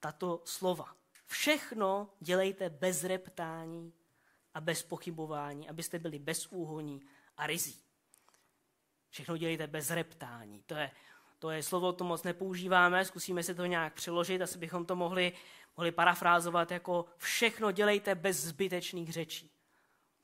tato 0.00 0.42
slova. 0.44 0.96
Všechno 1.26 2.10
dělejte 2.20 2.70
bez 2.70 3.04
reptání 3.04 3.92
a 4.54 4.60
bez 4.60 4.82
pochybování, 4.82 5.68
abyste 5.68 5.98
byli 5.98 6.18
bez 6.18 6.46
úhoní 6.46 7.02
a 7.36 7.46
rizí. 7.46 7.82
Všechno 9.10 9.36
dělejte 9.36 9.66
bez 9.66 9.90
reptání. 9.90 10.62
To 10.62 10.74
je, 10.74 10.90
to 11.42 11.50
je 11.50 11.62
slovo, 11.62 11.92
to 11.92 12.04
moc 12.04 12.22
nepoužíváme, 12.22 13.04
zkusíme 13.04 13.42
si 13.42 13.54
to 13.54 13.66
nějak 13.66 13.94
přeložit, 13.94 14.42
asi 14.42 14.58
bychom 14.58 14.86
to 14.86 14.96
mohli, 14.96 15.32
mohli 15.76 15.92
parafrázovat 15.92 16.70
jako 16.70 17.04
všechno 17.16 17.70
dělejte 17.70 18.14
bez 18.14 18.36
zbytečných 18.36 19.12
řečí. 19.12 19.50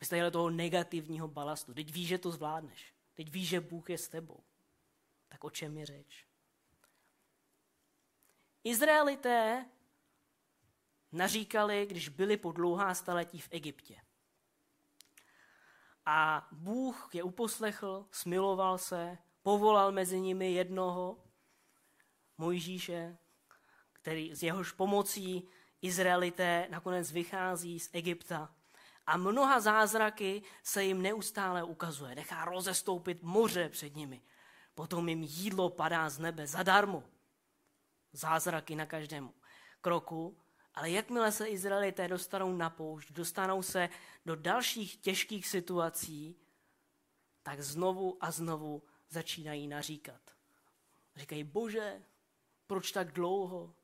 Bez 0.00 0.12
toho 0.32 0.50
negativního 0.50 1.28
balastu. 1.28 1.74
Teď 1.74 1.92
víš, 1.92 2.08
že 2.08 2.18
to 2.18 2.30
zvládneš. 2.30 2.94
Teď 3.14 3.30
víš, 3.30 3.48
že 3.48 3.60
Bůh 3.60 3.90
je 3.90 3.98
s 3.98 4.08
tebou. 4.08 4.44
Tak 5.28 5.44
o 5.44 5.50
čem 5.50 5.78
je 5.78 5.86
řeč? 5.86 6.26
Izraelité 8.64 9.66
naříkali, 11.12 11.86
když 11.86 12.08
byli 12.08 12.36
po 12.36 12.52
dlouhá 12.52 12.94
staletí 12.94 13.40
v 13.40 13.48
Egyptě. 13.50 13.96
A 16.06 16.48
Bůh 16.52 17.10
je 17.12 17.22
uposlechl, 17.22 18.06
smiloval 18.10 18.78
se, 18.78 19.18
povolal 19.42 19.92
mezi 19.92 20.20
nimi 20.20 20.52
jednoho, 20.52 21.24
Mojžíše, 22.38 23.18
který 23.92 24.34
z 24.34 24.42
jehož 24.42 24.72
pomocí 24.72 25.48
Izraelité 25.82 26.66
nakonec 26.70 27.12
vychází 27.12 27.80
z 27.80 27.90
Egypta. 27.92 28.54
A 29.06 29.16
mnoha 29.16 29.60
zázraky 29.60 30.42
se 30.62 30.84
jim 30.84 31.02
neustále 31.02 31.62
ukazuje. 31.62 32.14
Nechá 32.14 32.44
rozestoupit 32.44 33.22
moře 33.22 33.68
před 33.68 33.96
nimi. 33.96 34.22
Potom 34.74 35.08
jim 35.08 35.22
jídlo 35.22 35.70
padá 35.70 36.08
z 36.08 36.18
nebe 36.18 36.46
zadarmo. 36.46 37.04
Zázraky 38.12 38.76
na 38.76 38.86
každém 38.86 39.30
kroku. 39.80 40.38
Ale 40.74 40.90
jakmile 40.90 41.32
se 41.32 41.48
Izraelité 41.48 42.08
dostanou 42.08 42.56
na 42.56 42.70
poušť, 42.70 43.12
dostanou 43.12 43.62
se 43.62 43.88
do 44.26 44.36
dalších 44.36 44.96
těžkých 44.96 45.46
situací, 45.46 46.36
tak 47.42 47.60
znovu 47.60 48.16
a 48.20 48.30
znovu 48.30 48.82
začínají 49.08 49.66
naříkat. 49.66 50.20
Říkají, 51.16 51.44
bože, 51.44 52.02
proč 52.66 52.92
tak 52.92 53.12
dlouho? 53.12 53.74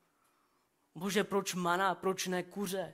Bože, 0.95 1.23
proč 1.23 1.53
mana, 1.53 1.95
proč 1.95 2.27
ne 2.27 2.43
kuře? 2.43 2.93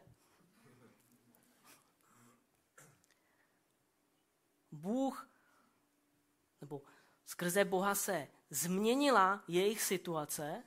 Bůh, 4.71 5.29
nebo 6.61 6.81
skrze 7.25 7.65
Boha 7.65 7.95
se 7.95 8.27
změnila 8.49 9.43
jejich 9.47 9.81
situace, 9.81 10.63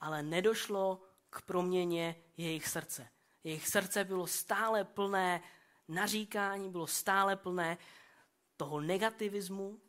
ale 0.00 0.22
nedošlo 0.22 1.02
k 1.30 1.42
proměně 1.42 2.16
jejich 2.36 2.68
srdce. 2.68 3.08
Jejich 3.44 3.68
srdce 3.68 4.04
bylo 4.04 4.26
stále 4.26 4.84
plné 4.84 5.42
naříkání, 5.88 6.70
bylo 6.70 6.86
stále 6.86 7.36
plné 7.36 7.78
toho 8.56 8.80
negativismu 8.80 9.80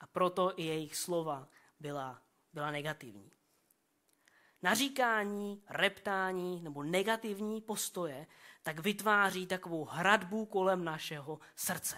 a 0.00 0.06
proto 0.06 0.52
i 0.56 0.62
jejich 0.62 0.96
slova 0.96 1.48
byla, 1.80 2.22
byla 2.52 2.70
negativní. 2.70 3.32
Naříkání, 4.62 5.62
reptání 5.68 6.62
nebo 6.62 6.82
negativní 6.82 7.60
postoje 7.60 8.26
tak 8.62 8.80
vytváří 8.80 9.46
takovou 9.46 9.84
hradbu 9.84 10.46
kolem 10.46 10.84
našeho 10.84 11.38
srdce. 11.56 11.96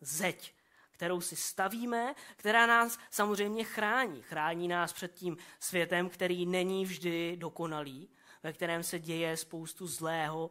Zeď, 0.00 0.54
kterou 0.90 1.20
si 1.20 1.36
stavíme, 1.36 2.14
která 2.36 2.66
nás 2.66 2.98
samozřejmě 3.10 3.64
chrání. 3.64 4.22
Chrání 4.22 4.68
nás 4.68 4.92
před 4.92 5.14
tím 5.14 5.36
světem, 5.60 6.08
který 6.08 6.46
není 6.46 6.84
vždy 6.84 7.36
dokonalý, 7.36 8.10
ve 8.42 8.52
kterém 8.52 8.82
se 8.82 8.98
děje 8.98 9.36
spoustu 9.36 9.86
zlého. 9.86 10.50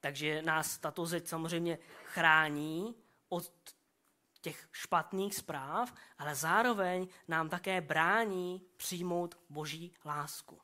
Takže 0.00 0.42
nás 0.42 0.78
tato 0.78 1.06
zeď 1.06 1.26
samozřejmě 1.26 1.78
chrání 2.04 2.94
od 3.28 3.52
těch 4.40 4.68
špatných 4.72 5.34
zpráv, 5.34 5.94
ale 6.18 6.34
zároveň 6.34 7.08
nám 7.28 7.48
také 7.48 7.80
brání 7.80 8.62
přijmout 8.76 9.38
boží 9.48 9.94
lásku. 10.04 10.60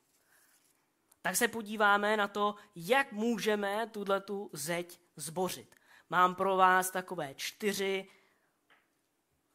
Tak 1.23 1.37
se 1.37 1.49
podíváme 1.49 2.17
na 2.17 2.29
to, 2.29 2.55
jak 2.75 3.12
můžeme 3.12 3.87
tuto 3.87 4.49
zeď 4.53 5.01
zbořit. 5.17 5.75
Mám 6.11 6.35
pro 6.35 6.57
vás 6.57 6.91
takové 6.91 7.35
čtyři 7.35 8.09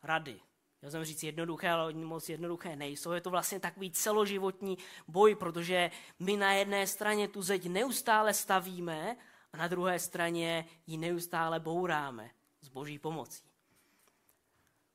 rady. 0.03 0.41
Já 0.81 0.91
jsem 0.91 1.03
říct 1.03 1.23
jednoduché, 1.23 1.69
ale 1.69 1.85
oni 1.85 2.05
moc 2.05 2.29
jednoduché 2.29 2.75
nejsou. 2.75 3.11
Je 3.11 3.21
to 3.21 3.29
vlastně 3.29 3.59
takový 3.59 3.91
celoživotní 3.91 4.77
boj, 5.07 5.35
protože 5.35 5.91
my 6.19 6.37
na 6.37 6.53
jedné 6.53 6.87
straně 6.87 7.27
tu 7.27 7.41
zeď 7.41 7.65
neustále 7.65 8.33
stavíme 8.33 9.17
a 9.53 9.57
na 9.57 9.67
druhé 9.67 9.99
straně 9.99 10.65
ji 10.87 10.97
neustále 10.97 11.59
bouráme 11.59 12.31
s 12.61 12.69
boží 12.69 12.99
pomocí. 12.99 13.50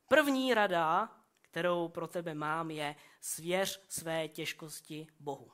První 0.09 0.55
rada, 0.55 1.11
kterou 1.43 1.89
pro 1.89 2.09
tebe 2.09 2.35
mám, 2.35 2.71
je 2.71 2.97
svěř 3.21 3.85
své 3.89 4.29
těžkosti 4.29 5.07
Bohu. 5.21 5.51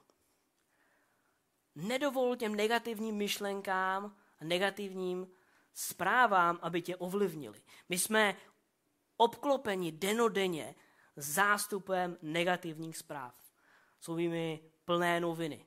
Nedovol 1.75 2.37
těm 2.37 2.55
negativním 2.55 3.17
myšlenkám 3.17 4.17
a 4.41 4.45
negativním 4.45 5.29
zprávám, 5.73 6.59
aby 6.63 6.83
tě 6.83 6.97
ovlivnili. 6.97 7.63
My 7.89 7.99
jsme 7.99 8.37
obklopeni 9.17 9.93
denodenně 9.93 10.75
zástupem 11.17 12.19
negativních 12.23 12.97
zpráv. 12.97 13.35
Jsou 14.01 14.19
jimi 14.19 14.71
plné 14.85 15.21
noviny. 15.21 15.67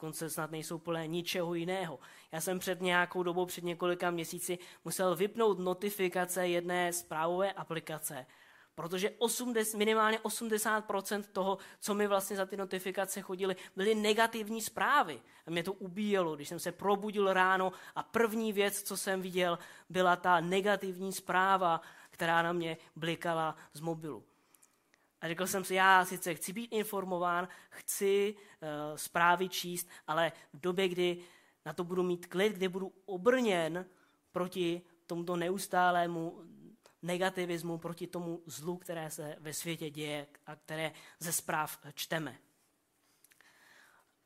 Dokonce 0.00 0.30
snad 0.30 0.50
nejsou 0.50 0.78
plné 0.78 1.06
ničeho 1.06 1.54
jiného. 1.54 1.98
Já 2.32 2.40
jsem 2.40 2.58
před 2.58 2.80
nějakou 2.80 3.22
dobou, 3.22 3.46
před 3.46 3.64
několika 3.64 4.10
měsíci, 4.10 4.58
musel 4.84 5.16
vypnout 5.16 5.58
notifikace 5.58 6.48
jedné 6.48 6.92
zprávové 6.92 7.52
aplikace, 7.52 8.26
protože 8.74 9.10
80, 9.10 9.78
minimálně 9.78 10.18
80% 10.18 11.22
toho, 11.32 11.58
co 11.80 11.94
mi 11.94 12.06
vlastně 12.06 12.36
za 12.36 12.46
ty 12.46 12.56
notifikace 12.56 13.20
chodily, 13.20 13.56
byly 13.76 13.94
negativní 13.94 14.62
zprávy. 14.62 15.20
A 15.46 15.50
mě 15.50 15.62
to 15.62 15.72
ubíjelo, 15.72 16.36
když 16.36 16.48
jsem 16.48 16.58
se 16.58 16.72
probudil 16.72 17.32
ráno 17.32 17.72
a 17.94 18.02
první 18.02 18.52
věc, 18.52 18.82
co 18.82 18.96
jsem 18.96 19.22
viděl, 19.22 19.58
byla 19.88 20.16
ta 20.16 20.40
negativní 20.40 21.12
zpráva, 21.12 21.80
která 22.10 22.42
na 22.42 22.52
mě 22.52 22.76
blikala 22.96 23.56
z 23.72 23.80
mobilu. 23.80 24.24
A 25.20 25.28
řekl 25.28 25.46
jsem 25.46 25.64
si, 25.64 25.74
já 25.74 26.04
sice 26.04 26.34
chci 26.34 26.52
být 26.52 26.72
informován, 26.72 27.48
chci 27.70 28.34
uh, 28.34 28.68
zprávy 28.96 29.48
číst, 29.48 29.88
ale 30.06 30.32
v 30.52 30.60
době, 30.60 30.88
kdy 30.88 31.24
na 31.66 31.72
to 31.72 31.84
budu 31.84 32.02
mít 32.02 32.26
klid, 32.26 32.52
kdy 32.52 32.68
budu 32.68 32.92
obrněn 33.04 33.86
proti 34.32 34.82
tomuto 35.06 35.36
neustálému 35.36 36.42
negativismu, 37.02 37.78
proti 37.78 38.06
tomu 38.06 38.42
zlu, 38.46 38.76
které 38.76 39.10
se 39.10 39.36
ve 39.40 39.52
světě 39.52 39.90
děje 39.90 40.26
a 40.46 40.56
které 40.56 40.92
ze 41.18 41.32
zpráv 41.32 41.78
čteme. 41.94 42.38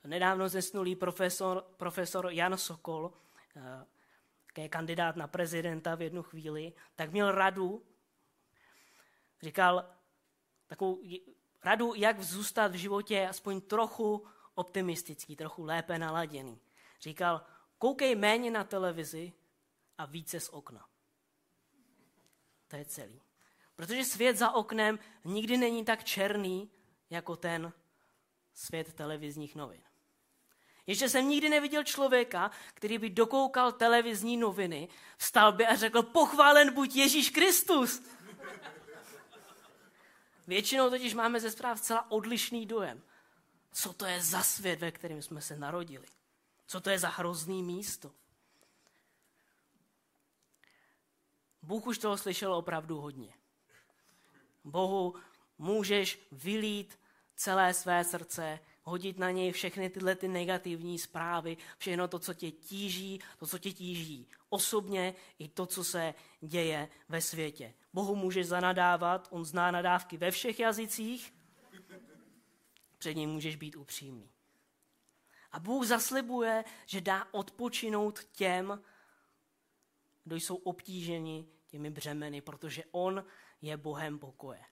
Nedávno 0.05 0.49
zesnulý 0.49 0.97
profesor, 0.97 1.65
profesor 1.77 2.27
Jan 2.31 2.57
Sokol, 2.57 3.13
uh, 3.57 4.67
kandidát 4.69 5.17
na 5.17 5.27
prezidenta 5.27 5.95
v 5.95 6.03
jednu 6.03 6.23
chvíli, 6.23 6.73
tak 6.97 7.13
měl 7.13 7.33
radu, 7.33 7.83
říkal, 9.43 9.95
takovou 10.75 11.03
radu, 11.63 11.95
jak 11.97 12.23
zůstat 12.23 12.73
v 12.73 12.75
životě 12.75 13.29
aspoň 13.29 13.61
trochu 13.61 14.27
optimistický, 14.55 15.37
trochu 15.37 15.65
lépe 15.65 15.99
naladěný. 15.99 16.61
Říkal, 17.01 17.47
koukej 17.79 18.15
méně 18.15 18.51
na 18.51 18.65
televizi 18.65 19.33
a 19.99 20.07
více 20.07 20.41
z 20.41 20.49
okna. 20.49 20.87
To 22.69 22.77
je 22.77 22.85
celý. 22.85 23.23
Protože 23.77 24.05
svět 24.05 24.37
za 24.37 24.51
oknem 24.51 24.99
nikdy 25.25 25.57
není 25.57 25.85
tak 25.85 26.05
černý, 26.05 26.71
jako 27.11 27.37
ten 27.37 27.73
svět 28.55 28.93
televizních 28.93 29.55
novin. 29.55 29.83
Ještě 30.87 31.09
jsem 31.09 31.29
nikdy 31.29 31.49
neviděl 31.49 31.85
člověka, 31.85 32.51
který 32.75 32.99
by 32.99 33.11
dokoukal 33.11 33.73
televizní 33.73 34.37
noviny, 34.37 34.89
vstal 35.17 35.53
by 35.53 35.67
a 35.67 35.77
řekl, 35.77 36.03
pochválen 36.03 36.75
buď 36.75 36.97
Ježíš 36.97 37.31
Kristus. 37.31 38.03
Většinou 40.47 40.91
totiž 40.91 41.15
máme 41.15 41.41
ze 41.41 41.51
zpráv 41.51 41.81
celá 41.81 42.11
odlišný 42.11 42.67
dojem. 42.67 43.03
Co 43.73 43.93
to 43.93 44.07
je 44.07 44.23
za 44.23 44.43
svět, 44.43 44.81
ve 44.81 44.91
kterém 44.91 45.23
jsme 45.23 45.41
se 45.41 45.57
narodili? 45.57 46.07
Co 46.67 46.81
to 46.81 46.91
je 46.91 46.99
za 46.99 47.09
hrozný 47.09 47.63
místo? 47.63 48.11
Bůh 51.63 51.87
už 51.87 51.99
toho 51.99 52.17
slyšel 52.17 52.55
opravdu 52.55 53.01
hodně. 53.01 53.35
Bohu 54.65 55.15
můžeš 55.59 56.19
vylít 56.33 56.99
celé 57.37 57.75
své 57.75 58.05
srdce, 58.05 58.59
hodit 58.83 59.19
na 59.19 59.31
něj 59.31 59.53
všechny 59.53 59.91
tyhle 59.91 60.15
ty 60.15 60.29
negativní 60.29 60.99
zprávy, 60.99 61.57
všechno 61.79 62.09
to, 62.09 62.19
co 62.19 62.35
tě 62.35 62.51
tíží, 62.51 63.21
to, 63.39 63.47
co 63.47 63.59
tě 63.59 63.73
tíží 63.73 64.29
osobně, 64.49 65.15
i 65.39 65.49
to, 65.49 65.67
co 65.67 65.85
se 65.85 66.15
děje 66.41 66.89
ve 67.09 67.21
světě. 67.21 67.75
Bohu 67.95 68.17
můžeš 68.17 68.47
zanadávat, 68.47 69.29
on 69.31 69.45
zná 69.45 69.71
nadávky 69.71 70.17
ve 70.17 70.31
všech 70.31 70.61
jazycích, 70.61 71.35
před 72.99 73.15
ním 73.15 73.31
můžeš 73.31 73.57
být 73.57 73.77
upřímný. 73.77 74.31
A 75.53 75.61
Bůh 75.61 75.87
zaslibuje, 75.87 76.65
že 76.87 77.01
dá 77.01 77.29
odpočinout 77.31 78.25
těm, 78.25 78.83
kdo 80.25 80.37
jsou 80.37 80.57
obtíženi 80.57 81.49
těmi 81.67 81.91
břemeny, 81.91 82.41
protože 82.41 82.85
On 82.91 83.25
je 83.63 83.77
Bohem 83.77 84.19
pokoje. 84.19 84.65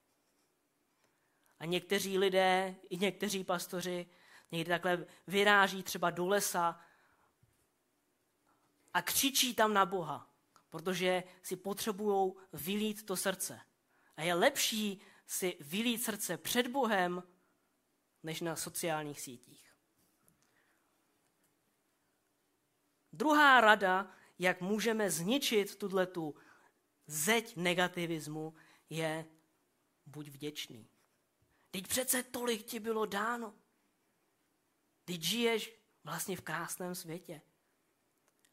A 1.59 1.65
někteří 1.65 2.19
lidé, 2.19 2.75
i 2.91 2.97
někteří 2.97 3.45
pastoři, 3.45 4.07
někdy 4.51 4.69
takhle 4.69 5.07
vyráží 5.27 5.83
třeba 5.83 6.11
do 6.11 6.27
lesa 6.27 6.81
a 8.95 9.03
křičí 9.03 9.55
tam 9.55 9.75
na 9.75 9.87
Boha, 9.87 10.32
protože 10.73 11.25
si 11.43 11.57
potřebují 11.57 12.33
vylít 12.53 13.07
to 13.07 13.17
srdce. 13.17 13.61
A 14.17 14.23
je 14.23 14.35
lepší 14.35 15.01
si 15.27 15.57
vylít 15.61 16.03
srdce 16.03 16.37
před 16.37 16.67
Bohem, 16.67 17.23
než 18.23 18.41
na 18.41 18.57
sociálních 18.57 19.21
sítích. 19.21 19.75
Druhá 23.13 23.61
rada, 23.61 24.11
jak 24.39 24.61
můžeme 24.61 25.11
zničit 25.11 25.77
tuto 25.77 26.35
zeď 27.07 27.57
negativismu, 27.57 28.55
je 28.91 29.27
buď 30.07 30.29
vděčný. 30.29 30.89
Teď 31.71 31.87
přece 31.87 32.23
tolik 32.23 32.63
ti 32.63 32.81
bylo 32.81 33.07
dáno. 33.07 33.55
Teď 35.05 35.23
žiješ 35.23 35.73
vlastně 36.05 36.37
v 36.37 36.41
krásném 36.41 36.95
světě. 36.95 37.41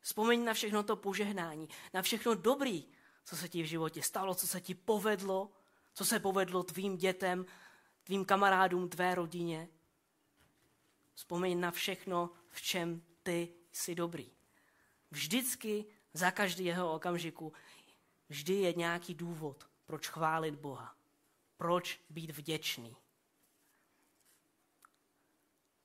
Vzpomeň 0.02 0.44
na 0.44 0.54
všechno 0.54 0.84
to 0.84 0.96
požehnání, 0.96 1.70
na 1.94 2.02
všechno 2.02 2.36
dobrý, 2.36 2.88
co 3.26 3.38
se 3.38 3.50
ti 3.50 3.64
v 3.64 3.66
životě 3.66 4.02
stalo, 4.02 4.36
co 4.36 4.48
se 4.48 4.62
ti 4.62 4.76
povedlo, 4.76 5.52
co 5.94 6.06
se 6.06 6.20
povedlo 6.20 6.64
tvým 6.64 6.98
dětem, 6.98 7.46
tvým 8.04 8.26
kamarádům, 8.26 8.90
tvé 8.90 9.16
rodině. 9.16 9.70
Vzpomeň 11.14 11.60
na 11.60 11.72
všechno, 11.72 12.30
v 12.50 12.62
čem 12.62 13.04
ty 13.24 13.54
jsi 13.72 13.96
dobrý. 13.96 14.32
Vždycky, 15.12 15.86
za 16.14 16.32
každý 16.32 16.66
jeho 16.66 16.94
okamžiku, 16.94 17.54
vždy 18.30 18.54
je 18.54 18.74
nějaký 18.74 19.14
důvod, 19.14 19.70
proč 19.86 20.08
chválit 20.08 20.56
Boha. 20.56 20.96
Proč 21.58 22.00
být 22.10 22.32
vděčný. 22.32 22.96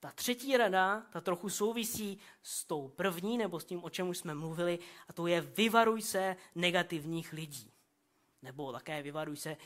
Ta 0.04 0.10
třetí 0.10 0.56
rada, 0.56 1.02
ta 1.10 1.20
trochu 1.20 1.48
souvisí 1.48 2.18
s 2.42 2.64
tou 2.64 2.88
první, 2.88 3.38
nebo 3.38 3.60
s 3.60 3.64
tím, 3.64 3.84
o 3.84 3.90
čem 3.90 4.08
už 4.08 4.18
jsme 4.18 4.34
mluvili, 4.34 4.78
a 5.08 5.12
to 5.12 5.26
je 5.26 5.40
vyvaruj 5.40 6.02
se 6.02 6.36
negativních 6.54 7.32
lidí. 7.32 7.72
Nebo 8.42 8.72
také 8.72 9.02
vyvaruj 9.02 9.36
se 9.36 9.56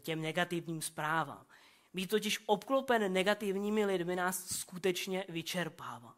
těm 0.00 0.22
negativním 0.22 0.82
zprávám. 0.82 1.46
Být 1.94 2.06
totiž 2.06 2.42
obklopen 2.46 3.12
negativními 3.12 3.84
lidmi 3.84 4.16
nás 4.16 4.46
skutečně 4.46 5.24
vyčerpává. 5.28 6.14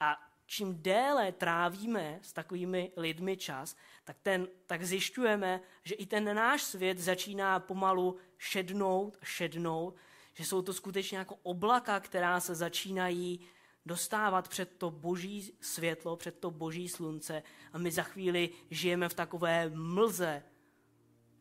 A 0.00 0.30
čím 0.46 0.82
déle 0.82 1.32
trávíme 1.32 2.18
s 2.22 2.32
takovými 2.32 2.92
lidmi 2.96 3.36
čas, 3.36 3.76
tak, 4.04 4.16
ten, 4.22 4.48
tak 4.66 4.84
zjišťujeme, 4.84 5.60
že 5.84 5.94
i 5.94 6.06
ten 6.06 6.36
náš 6.36 6.62
svět 6.62 6.98
začíná 6.98 7.60
pomalu 7.60 8.16
šednout, 8.38 9.18
šednout, 9.22 9.96
že 10.36 10.44
jsou 10.44 10.62
to 10.62 10.72
skutečně 10.72 11.18
jako 11.18 11.36
oblaka, 11.42 12.00
která 12.00 12.40
se 12.40 12.54
začínají 12.54 13.40
dostávat 13.86 14.48
před 14.48 14.76
to 14.78 14.90
boží 14.90 15.52
světlo, 15.60 16.16
před 16.16 16.38
to 16.38 16.50
boží 16.50 16.88
slunce 16.88 17.42
a 17.72 17.78
my 17.78 17.90
za 17.90 18.02
chvíli 18.02 18.50
žijeme 18.70 19.08
v 19.08 19.14
takové 19.14 19.70
mlze, 19.74 20.42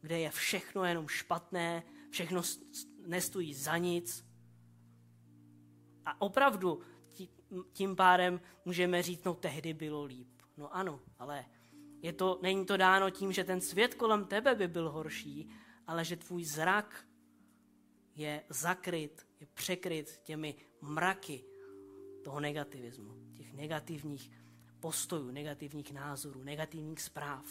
kde 0.01 0.19
je 0.19 0.29
všechno 0.29 0.85
jenom 0.85 1.07
špatné, 1.07 1.83
všechno 2.09 2.41
nestojí 3.07 3.53
za 3.53 3.77
nic. 3.77 4.25
A 6.05 6.21
opravdu 6.21 6.81
tím 7.73 7.95
pádem 7.95 8.41
můžeme 8.65 9.01
říct, 9.01 9.23
no 9.23 9.33
tehdy 9.33 9.73
bylo 9.73 10.03
líp. 10.03 10.29
No 10.57 10.75
ano, 10.75 10.99
ale 11.19 11.45
je 12.01 12.13
to, 12.13 12.39
není 12.41 12.65
to 12.65 12.77
dáno 12.77 13.09
tím, 13.09 13.31
že 13.31 13.43
ten 13.43 13.61
svět 13.61 13.95
kolem 13.95 14.25
tebe 14.25 14.55
by 14.55 14.67
byl 14.67 14.91
horší, 14.91 15.49
ale 15.87 16.05
že 16.05 16.15
tvůj 16.15 16.43
zrak 16.43 17.05
je 18.15 18.43
zakryt, 18.49 19.27
je 19.39 19.47
překryt 19.53 20.19
těmi 20.23 20.55
mraky 20.81 21.45
toho 22.23 22.39
negativismu, 22.39 23.13
těch 23.33 23.53
negativních 23.53 24.31
postojů, 24.79 25.31
negativních 25.31 25.93
názorů, 25.93 26.43
negativních 26.43 27.01
zpráv. 27.01 27.45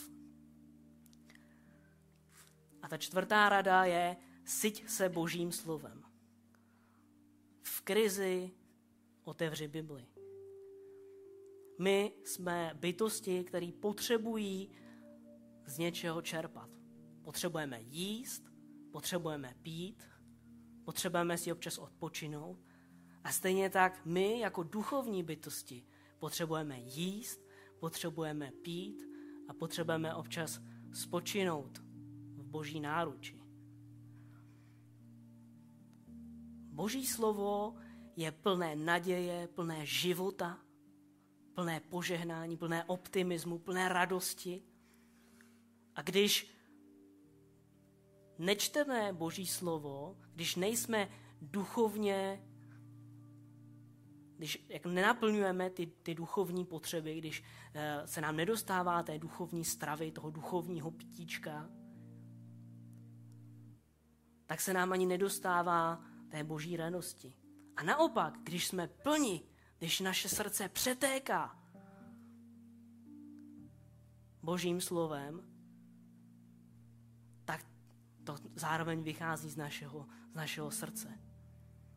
A 2.83 2.88
ta 2.88 2.96
čtvrtá 2.96 3.48
rada 3.48 3.85
je, 3.85 4.16
syť 4.44 4.88
se 4.88 5.09
božím 5.09 5.53
slovem. 5.53 6.05
V 7.62 7.81
krizi 7.81 8.50
otevři 9.24 9.68
Bibli. 9.68 10.07
My 11.79 12.12
jsme 12.24 12.72
bytosti, 12.74 13.44
které 13.44 13.70
potřebují 13.81 14.70
z 15.66 15.79
něčeho 15.79 16.22
čerpat. 16.22 16.70
Potřebujeme 17.22 17.83
jíst, 17.83 18.42
potřebujeme 18.92 19.55
pít, 19.62 20.09
potřebujeme 20.85 21.38
si 21.38 21.53
občas 21.53 21.79
odpočinout. 21.79 22.59
A 23.25 23.33
stejně 23.33 23.70
tak 23.70 24.01
my 24.05 24.40
jako 24.40 24.62
duchovní 24.62 25.23
bytosti 25.23 25.87
potřebujeme 26.18 26.81
jíst, 26.81 27.40
potřebujeme 27.81 28.53
pít 28.62 29.03
a 29.49 29.55
potřebujeme 29.55 30.14
občas 30.14 30.61
spočinout 30.92 31.79
v 32.37 32.44
boží 32.44 32.81
náruči. 32.81 33.40
Boží 36.75 37.07
slovo 37.07 37.75
je 38.16 38.33
plné 38.33 38.77
naděje, 38.77 39.49
plné 39.49 39.87
života, 39.87 40.59
plné 41.55 41.81
požehnání, 41.81 42.57
plné 42.57 42.85
optimismu, 42.85 43.59
plné 43.59 43.88
radosti. 43.88 44.62
A 45.94 46.03
když 46.03 46.54
nečteme 48.38 49.12
Boží 49.12 49.47
slovo, 49.47 50.16
když 50.35 50.57
nejsme 50.57 51.09
duchovně, 51.42 52.42
když 54.37 54.66
jak 54.68 54.87
nenaplňujeme 54.87 55.70
ty, 55.70 55.87
ty 55.87 56.14
duchovní 56.14 56.64
potřeby, 56.64 57.18
když 57.18 57.40
uh, 57.40 57.47
se 58.05 58.20
nám 58.20 58.37
nedostává 58.37 59.03
té 59.03 59.18
duchovní 59.18 59.64
stravy, 59.64 60.12
toho 60.12 60.31
duchovního 60.31 60.90
pitíčka, 60.90 61.70
tak 64.47 64.61
se 64.61 64.73
nám 64.73 64.92
ani 64.92 65.07
nedostává 65.07 66.05
té 66.29 66.44
boží 66.44 66.77
radosti. 66.77 67.37
A 67.77 67.83
naopak, 67.83 68.35
když 68.42 68.66
jsme 68.66 68.88
plni, 68.88 69.42
když 69.79 70.01
naše 70.01 70.29
srdce 70.29 70.68
přetéká 70.68 71.59
božím 74.42 74.81
slovem, 74.81 75.54
to 78.25 78.37
zároveň 78.55 79.03
vychází 79.03 79.51
z 79.51 79.57
našeho, 79.57 80.09
z 80.33 80.35
našeho 80.35 80.71
srdce. 80.71 81.19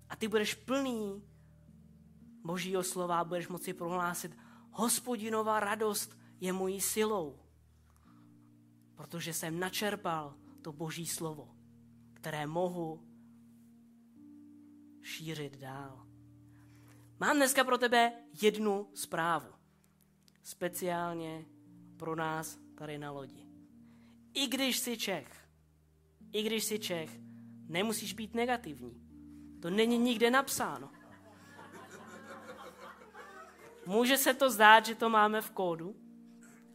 A 0.10 0.16
ty 0.16 0.28
budeš 0.28 0.54
plný 0.54 1.24
božího 2.44 2.84
slova, 2.84 3.24
budeš 3.24 3.48
moci 3.48 3.74
prohlásit, 3.74 4.38
hospodinová 4.72 5.60
radost 5.60 6.18
je 6.40 6.54
mojí 6.54 6.82
silou, 6.82 7.40
protože 8.96 9.34
jsem 9.34 9.60
načerpal 9.60 10.36
to 10.62 10.74
boží 10.74 11.08
slovo, 11.08 11.56
které 12.13 12.48
mohu 12.48 13.04
šířit 15.02 15.58
dál. 15.58 16.08
Mám 17.20 17.36
dneska 17.36 17.63
pro 17.63 17.78
tebe 17.78 18.13
jednu 18.42 18.90
zprávu. 18.94 19.54
Speciálně 20.44 21.46
pro 21.98 22.16
nás 22.16 22.60
tady 22.76 22.98
na 22.98 23.12
lodi. 23.12 23.48
I 24.34 24.48
když 24.48 24.80
jsi 24.80 24.98
Čech, 24.98 25.46
i 26.32 26.44
když 26.44 26.63
jsi 26.63 26.80
Čech, 26.80 27.20
nemusíš 27.68 28.13
být 28.13 28.34
negativní. 28.34 29.02
To 29.62 29.70
není 29.70 29.98
nikde 29.98 30.32
napsáno. 30.32 30.90
Může 33.86 34.18
se 34.18 34.34
to 34.34 34.50
zdát, 34.50 34.86
že 34.86 34.96
to 34.96 35.10
máme 35.10 35.42
v 35.42 35.52
kódu, 35.52 35.96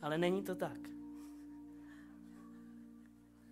ale 0.03 0.19
není 0.19 0.43
to 0.43 0.55
tak. 0.55 0.79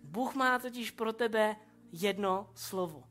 Bůh 0.03 0.35
má 0.35 0.59
totiž 0.59 0.91
pro 0.91 1.13
tebe 1.13 1.55
jedno 1.91 2.49
slovo. 2.55 3.03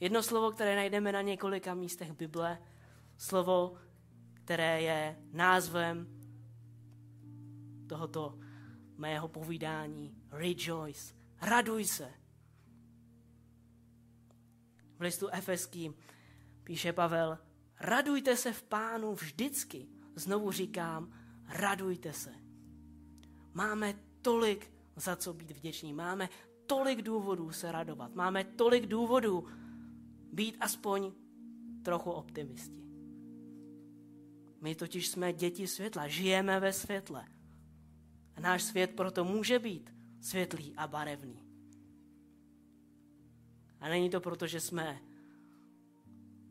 Jedno 0.00 0.22
slovo, 0.22 0.50
které 0.50 0.76
najdeme 0.76 1.12
na 1.12 1.22
několika 1.22 1.74
místech 1.74 2.12
Bible, 2.12 2.58
slovo, 3.16 3.78
které 4.34 4.82
je 4.82 5.18
názvem 5.32 6.06
tohoto 7.88 8.38
mého 8.96 9.28
povídání. 9.28 10.14
Rejoice. 10.30 11.14
Raduj 11.40 11.84
se. 11.84 12.25
V 14.98 15.00
listu 15.00 15.28
Efeským 15.28 15.94
píše 16.64 16.92
Pavel, 16.92 17.38
Radujte 17.80 18.36
se 18.36 18.52
v 18.52 18.62
pánu 18.62 19.14
vždycky. 19.14 19.86
Znovu 20.14 20.52
říkám, 20.52 21.12
radujte 21.48 22.12
se. 22.12 22.34
Máme 23.52 23.94
tolik 24.22 24.72
za 24.96 25.16
co 25.16 25.34
být 25.34 25.50
vděční. 25.50 25.92
Máme 25.92 26.28
tolik 26.66 27.02
důvodů 27.02 27.52
se 27.52 27.72
radovat. 27.72 28.14
Máme 28.14 28.44
tolik 28.44 28.86
důvodů 28.86 29.48
být 30.32 30.56
aspoň 30.60 31.12
trochu 31.82 32.10
optimisti. 32.10 32.86
My 34.60 34.74
totiž 34.74 35.08
jsme 35.08 35.32
děti 35.32 35.66
světla, 35.66 36.08
žijeme 36.08 36.60
ve 36.60 36.72
světle. 36.72 37.24
A 38.36 38.40
náš 38.40 38.62
svět 38.62 38.90
proto 38.90 39.24
může 39.24 39.58
být 39.58 39.94
světlý 40.20 40.74
a 40.76 40.86
barevný. 40.86 41.45
A 43.80 43.88
není 43.88 44.10
to 44.10 44.20
proto, 44.20 44.46
že 44.46 44.60
jsme 44.60 45.00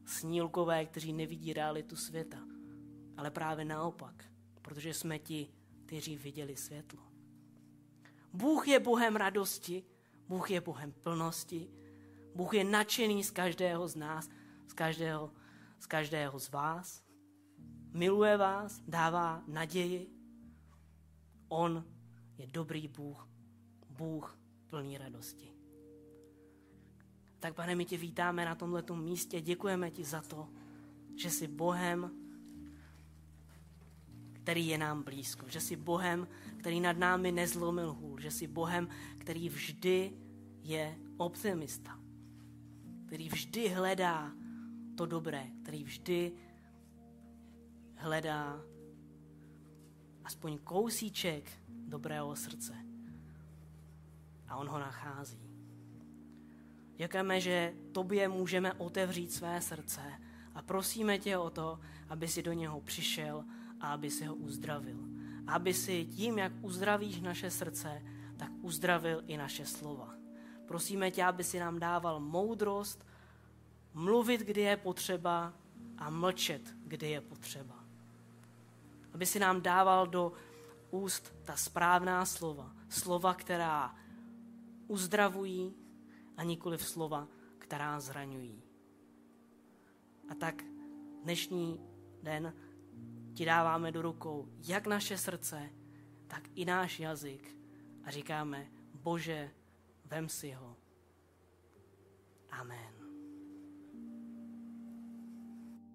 snílkové, 0.05 0.85
kteří 0.85 1.13
nevidí 1.13 1.53
realitu 1.53 1.95
světa, 1.95 2.39
ale 3.17 3.31
právě 3.31 3.65
naopak, 3.65 4.25
protože 4.61 4.93
jsme 4.93 5.19
ti, 5.19 5.49
kteří 5.85 6.17
viděli 6.17 6.55
světlo. 6.55 7.03
Bůh 8.33 8.67
je 8.67 8.79
Bohem 8.79 9.15
radosti, 9.15 9.83
Bůh 10.27 10.51
je 10.51 10.61
Bohem 10.61 10.91
plnosti, 10.91 11.69
Bůh 12.35 12.53
je 12.53 12.63
nadšený 12.63 13.23
z 13.23 13.31
každého 13.31 13.87
z 13.87 13.95
nás, 13.95 14.29
z 14.67 14.73
každého, 14.73 15.31
z 15.79 15.85
každého 15.85 16.39
z 16.39 16.49
vás. 16.49 17.03
Miluje 17.91 18.37
vás, 18.37 18.81
dává 18.87 19.43
naději. 19.47 20.09
On 21.47 21.85
je 22.37 22.47
dobrý 22.47 22.87
Bůh, 22.87 23.27
Bůh 23.89 24.39
plný 24.67 24.97
radosti. 24.97 25.54
Tak 27.45 27.55
pane, 27.55 27.75
my 27.75 27.85
tě 27.85 27.97
vítáme 27.97 28.45
na 28.45 28.55
tomto 28.55 28.95
místě, 28.95 29.41
děkujeme 29.41 29.91
ti 29.91 30.03
za 30.03 30.21
to, 30.21 30.49
že 31.15 31.29
jsi 31.29 31.47
Bohem, 31.47 32.11
který 34.33 34.67
je 34.67 34.77
nám 34.77 35.03
blízko, 35.03 35.49
že 35.49 35.61
jsi 35.61 35.75
Bohem, 35.75 36.27
který 36.57 36.79
nad 36.79 36.97
námi 36.97 37.31
nezlomil 37.31 37.93
hůl, 37.93 38.19
že 38.19 38.31
jsi 38.31 38.47
Bohem, 38.47 38.89
který 39.17 39.49
vždy 39.49 40.13
je 40.61 40.97
optimista, 41.17 41.99
který 43.07 43.29
vždy 43.29 43.69
hledá 43.69 44.31
to 44.97 45.05
dobré, 45.05 45.47
který 45.63 45.83
vždy 45.83 46.31
hledá 47.95 48.61
aspoň 50.23 50.57
kousíček 50.57 51.51
dobrého 51.69 52.35
srdce. 52.35 52.75
A 54.47 54.55
on 54.55 54.67
ho 54.67 54.79
nachází. 54.79 55.45
Děkujeme, 56.97 57.41
že 57.41 57.73
tobě 57.91 58.27
můžeme 58.27 58.73
otevřít 58.73 59.33
své 59.33 59.61
srdce 59.61 60.01
a 60.55 60.61
prosíme 60.61 61.19
tě 61.19 61.37
o 61.37 61.49
to, 61.49 61.79
aby 62.09 62.27
si 62.27 62.43
do 62.43 62.53
něho 62.53 62.81
přišel 62.81 63.45
a 63.81 63.93
aby 63.93 64.11
si 64.11 64.25
ho 64.25 64.35
uzdravil. 64.35 64.99
Aby 65.47 65.73
si 65.73 66.05
tím, 66.05 66.37
jak 66.37 66.51
uzdravíš 66.61 67.21
naše 67.21 67.51
srdce, 67.51 68.01
tak 68.37 68.51
uzdravil 68.61 69.23
i 69.27 69.37
naše 69.37 69.65
slova. 69.65 70.13
Prosíme 70.67 71.11
tě, 71.11 71.23
aby 71.23 71.43
si 71.43 71.59
nám 71.59 71.79
dával 71.79 72.19
moudrost, 72.19 73.05
mluvit, 73.93 74.41
kdy 74.41 74.61
je 74.61 74.77
potřeba 74.77 75.53
a 75.97 76.09
mlčet, 76.09 76.75
kdy 76.83 77.09
je 77.09 77.21
potřeba. 77.21 77.75
Aby 79.13 79.25
si 79.25 79.39
nám 79.39 79.61
dával 79.61 80.07
do 80.07 80.31
úst 80.91 81.33
ta 81.43 81.55
správná 81.55 82.25
slova. 82.25 82.71
Slova, 82.89 83.33
která 83.33 83.95
uzdravují 84.87 85.73
a 86.37 86.43
nikoli 86.43 86.77
v 86.77 86.87
slova, 86.87 87.27
která 87.57 87.99
zraňují. 87.99 88.63
A 90.29 90.35
tak 90.35 90.63
dnešní 91.23 91.79
den 92.23 92.53
ti 93.33 93.45
dáváme 93.45 93.91
do 93.91 94.01
rukou 94.01 94.47
jak 94.67 94.87
naše 94.87 95.17
srdce, 95.17 95.69
tak 96.27 96.43
i 96.55 96.65
náš 96.65 96.99
jazyk 96.99 97.55
a 98.03 98.11
říkáme, 98.11 98.67
Bože, 98.93 99.51
vem 100.05 100.29
si 100.29 100.51
ho. 100.51 100.75
Amen. 102.51 102.94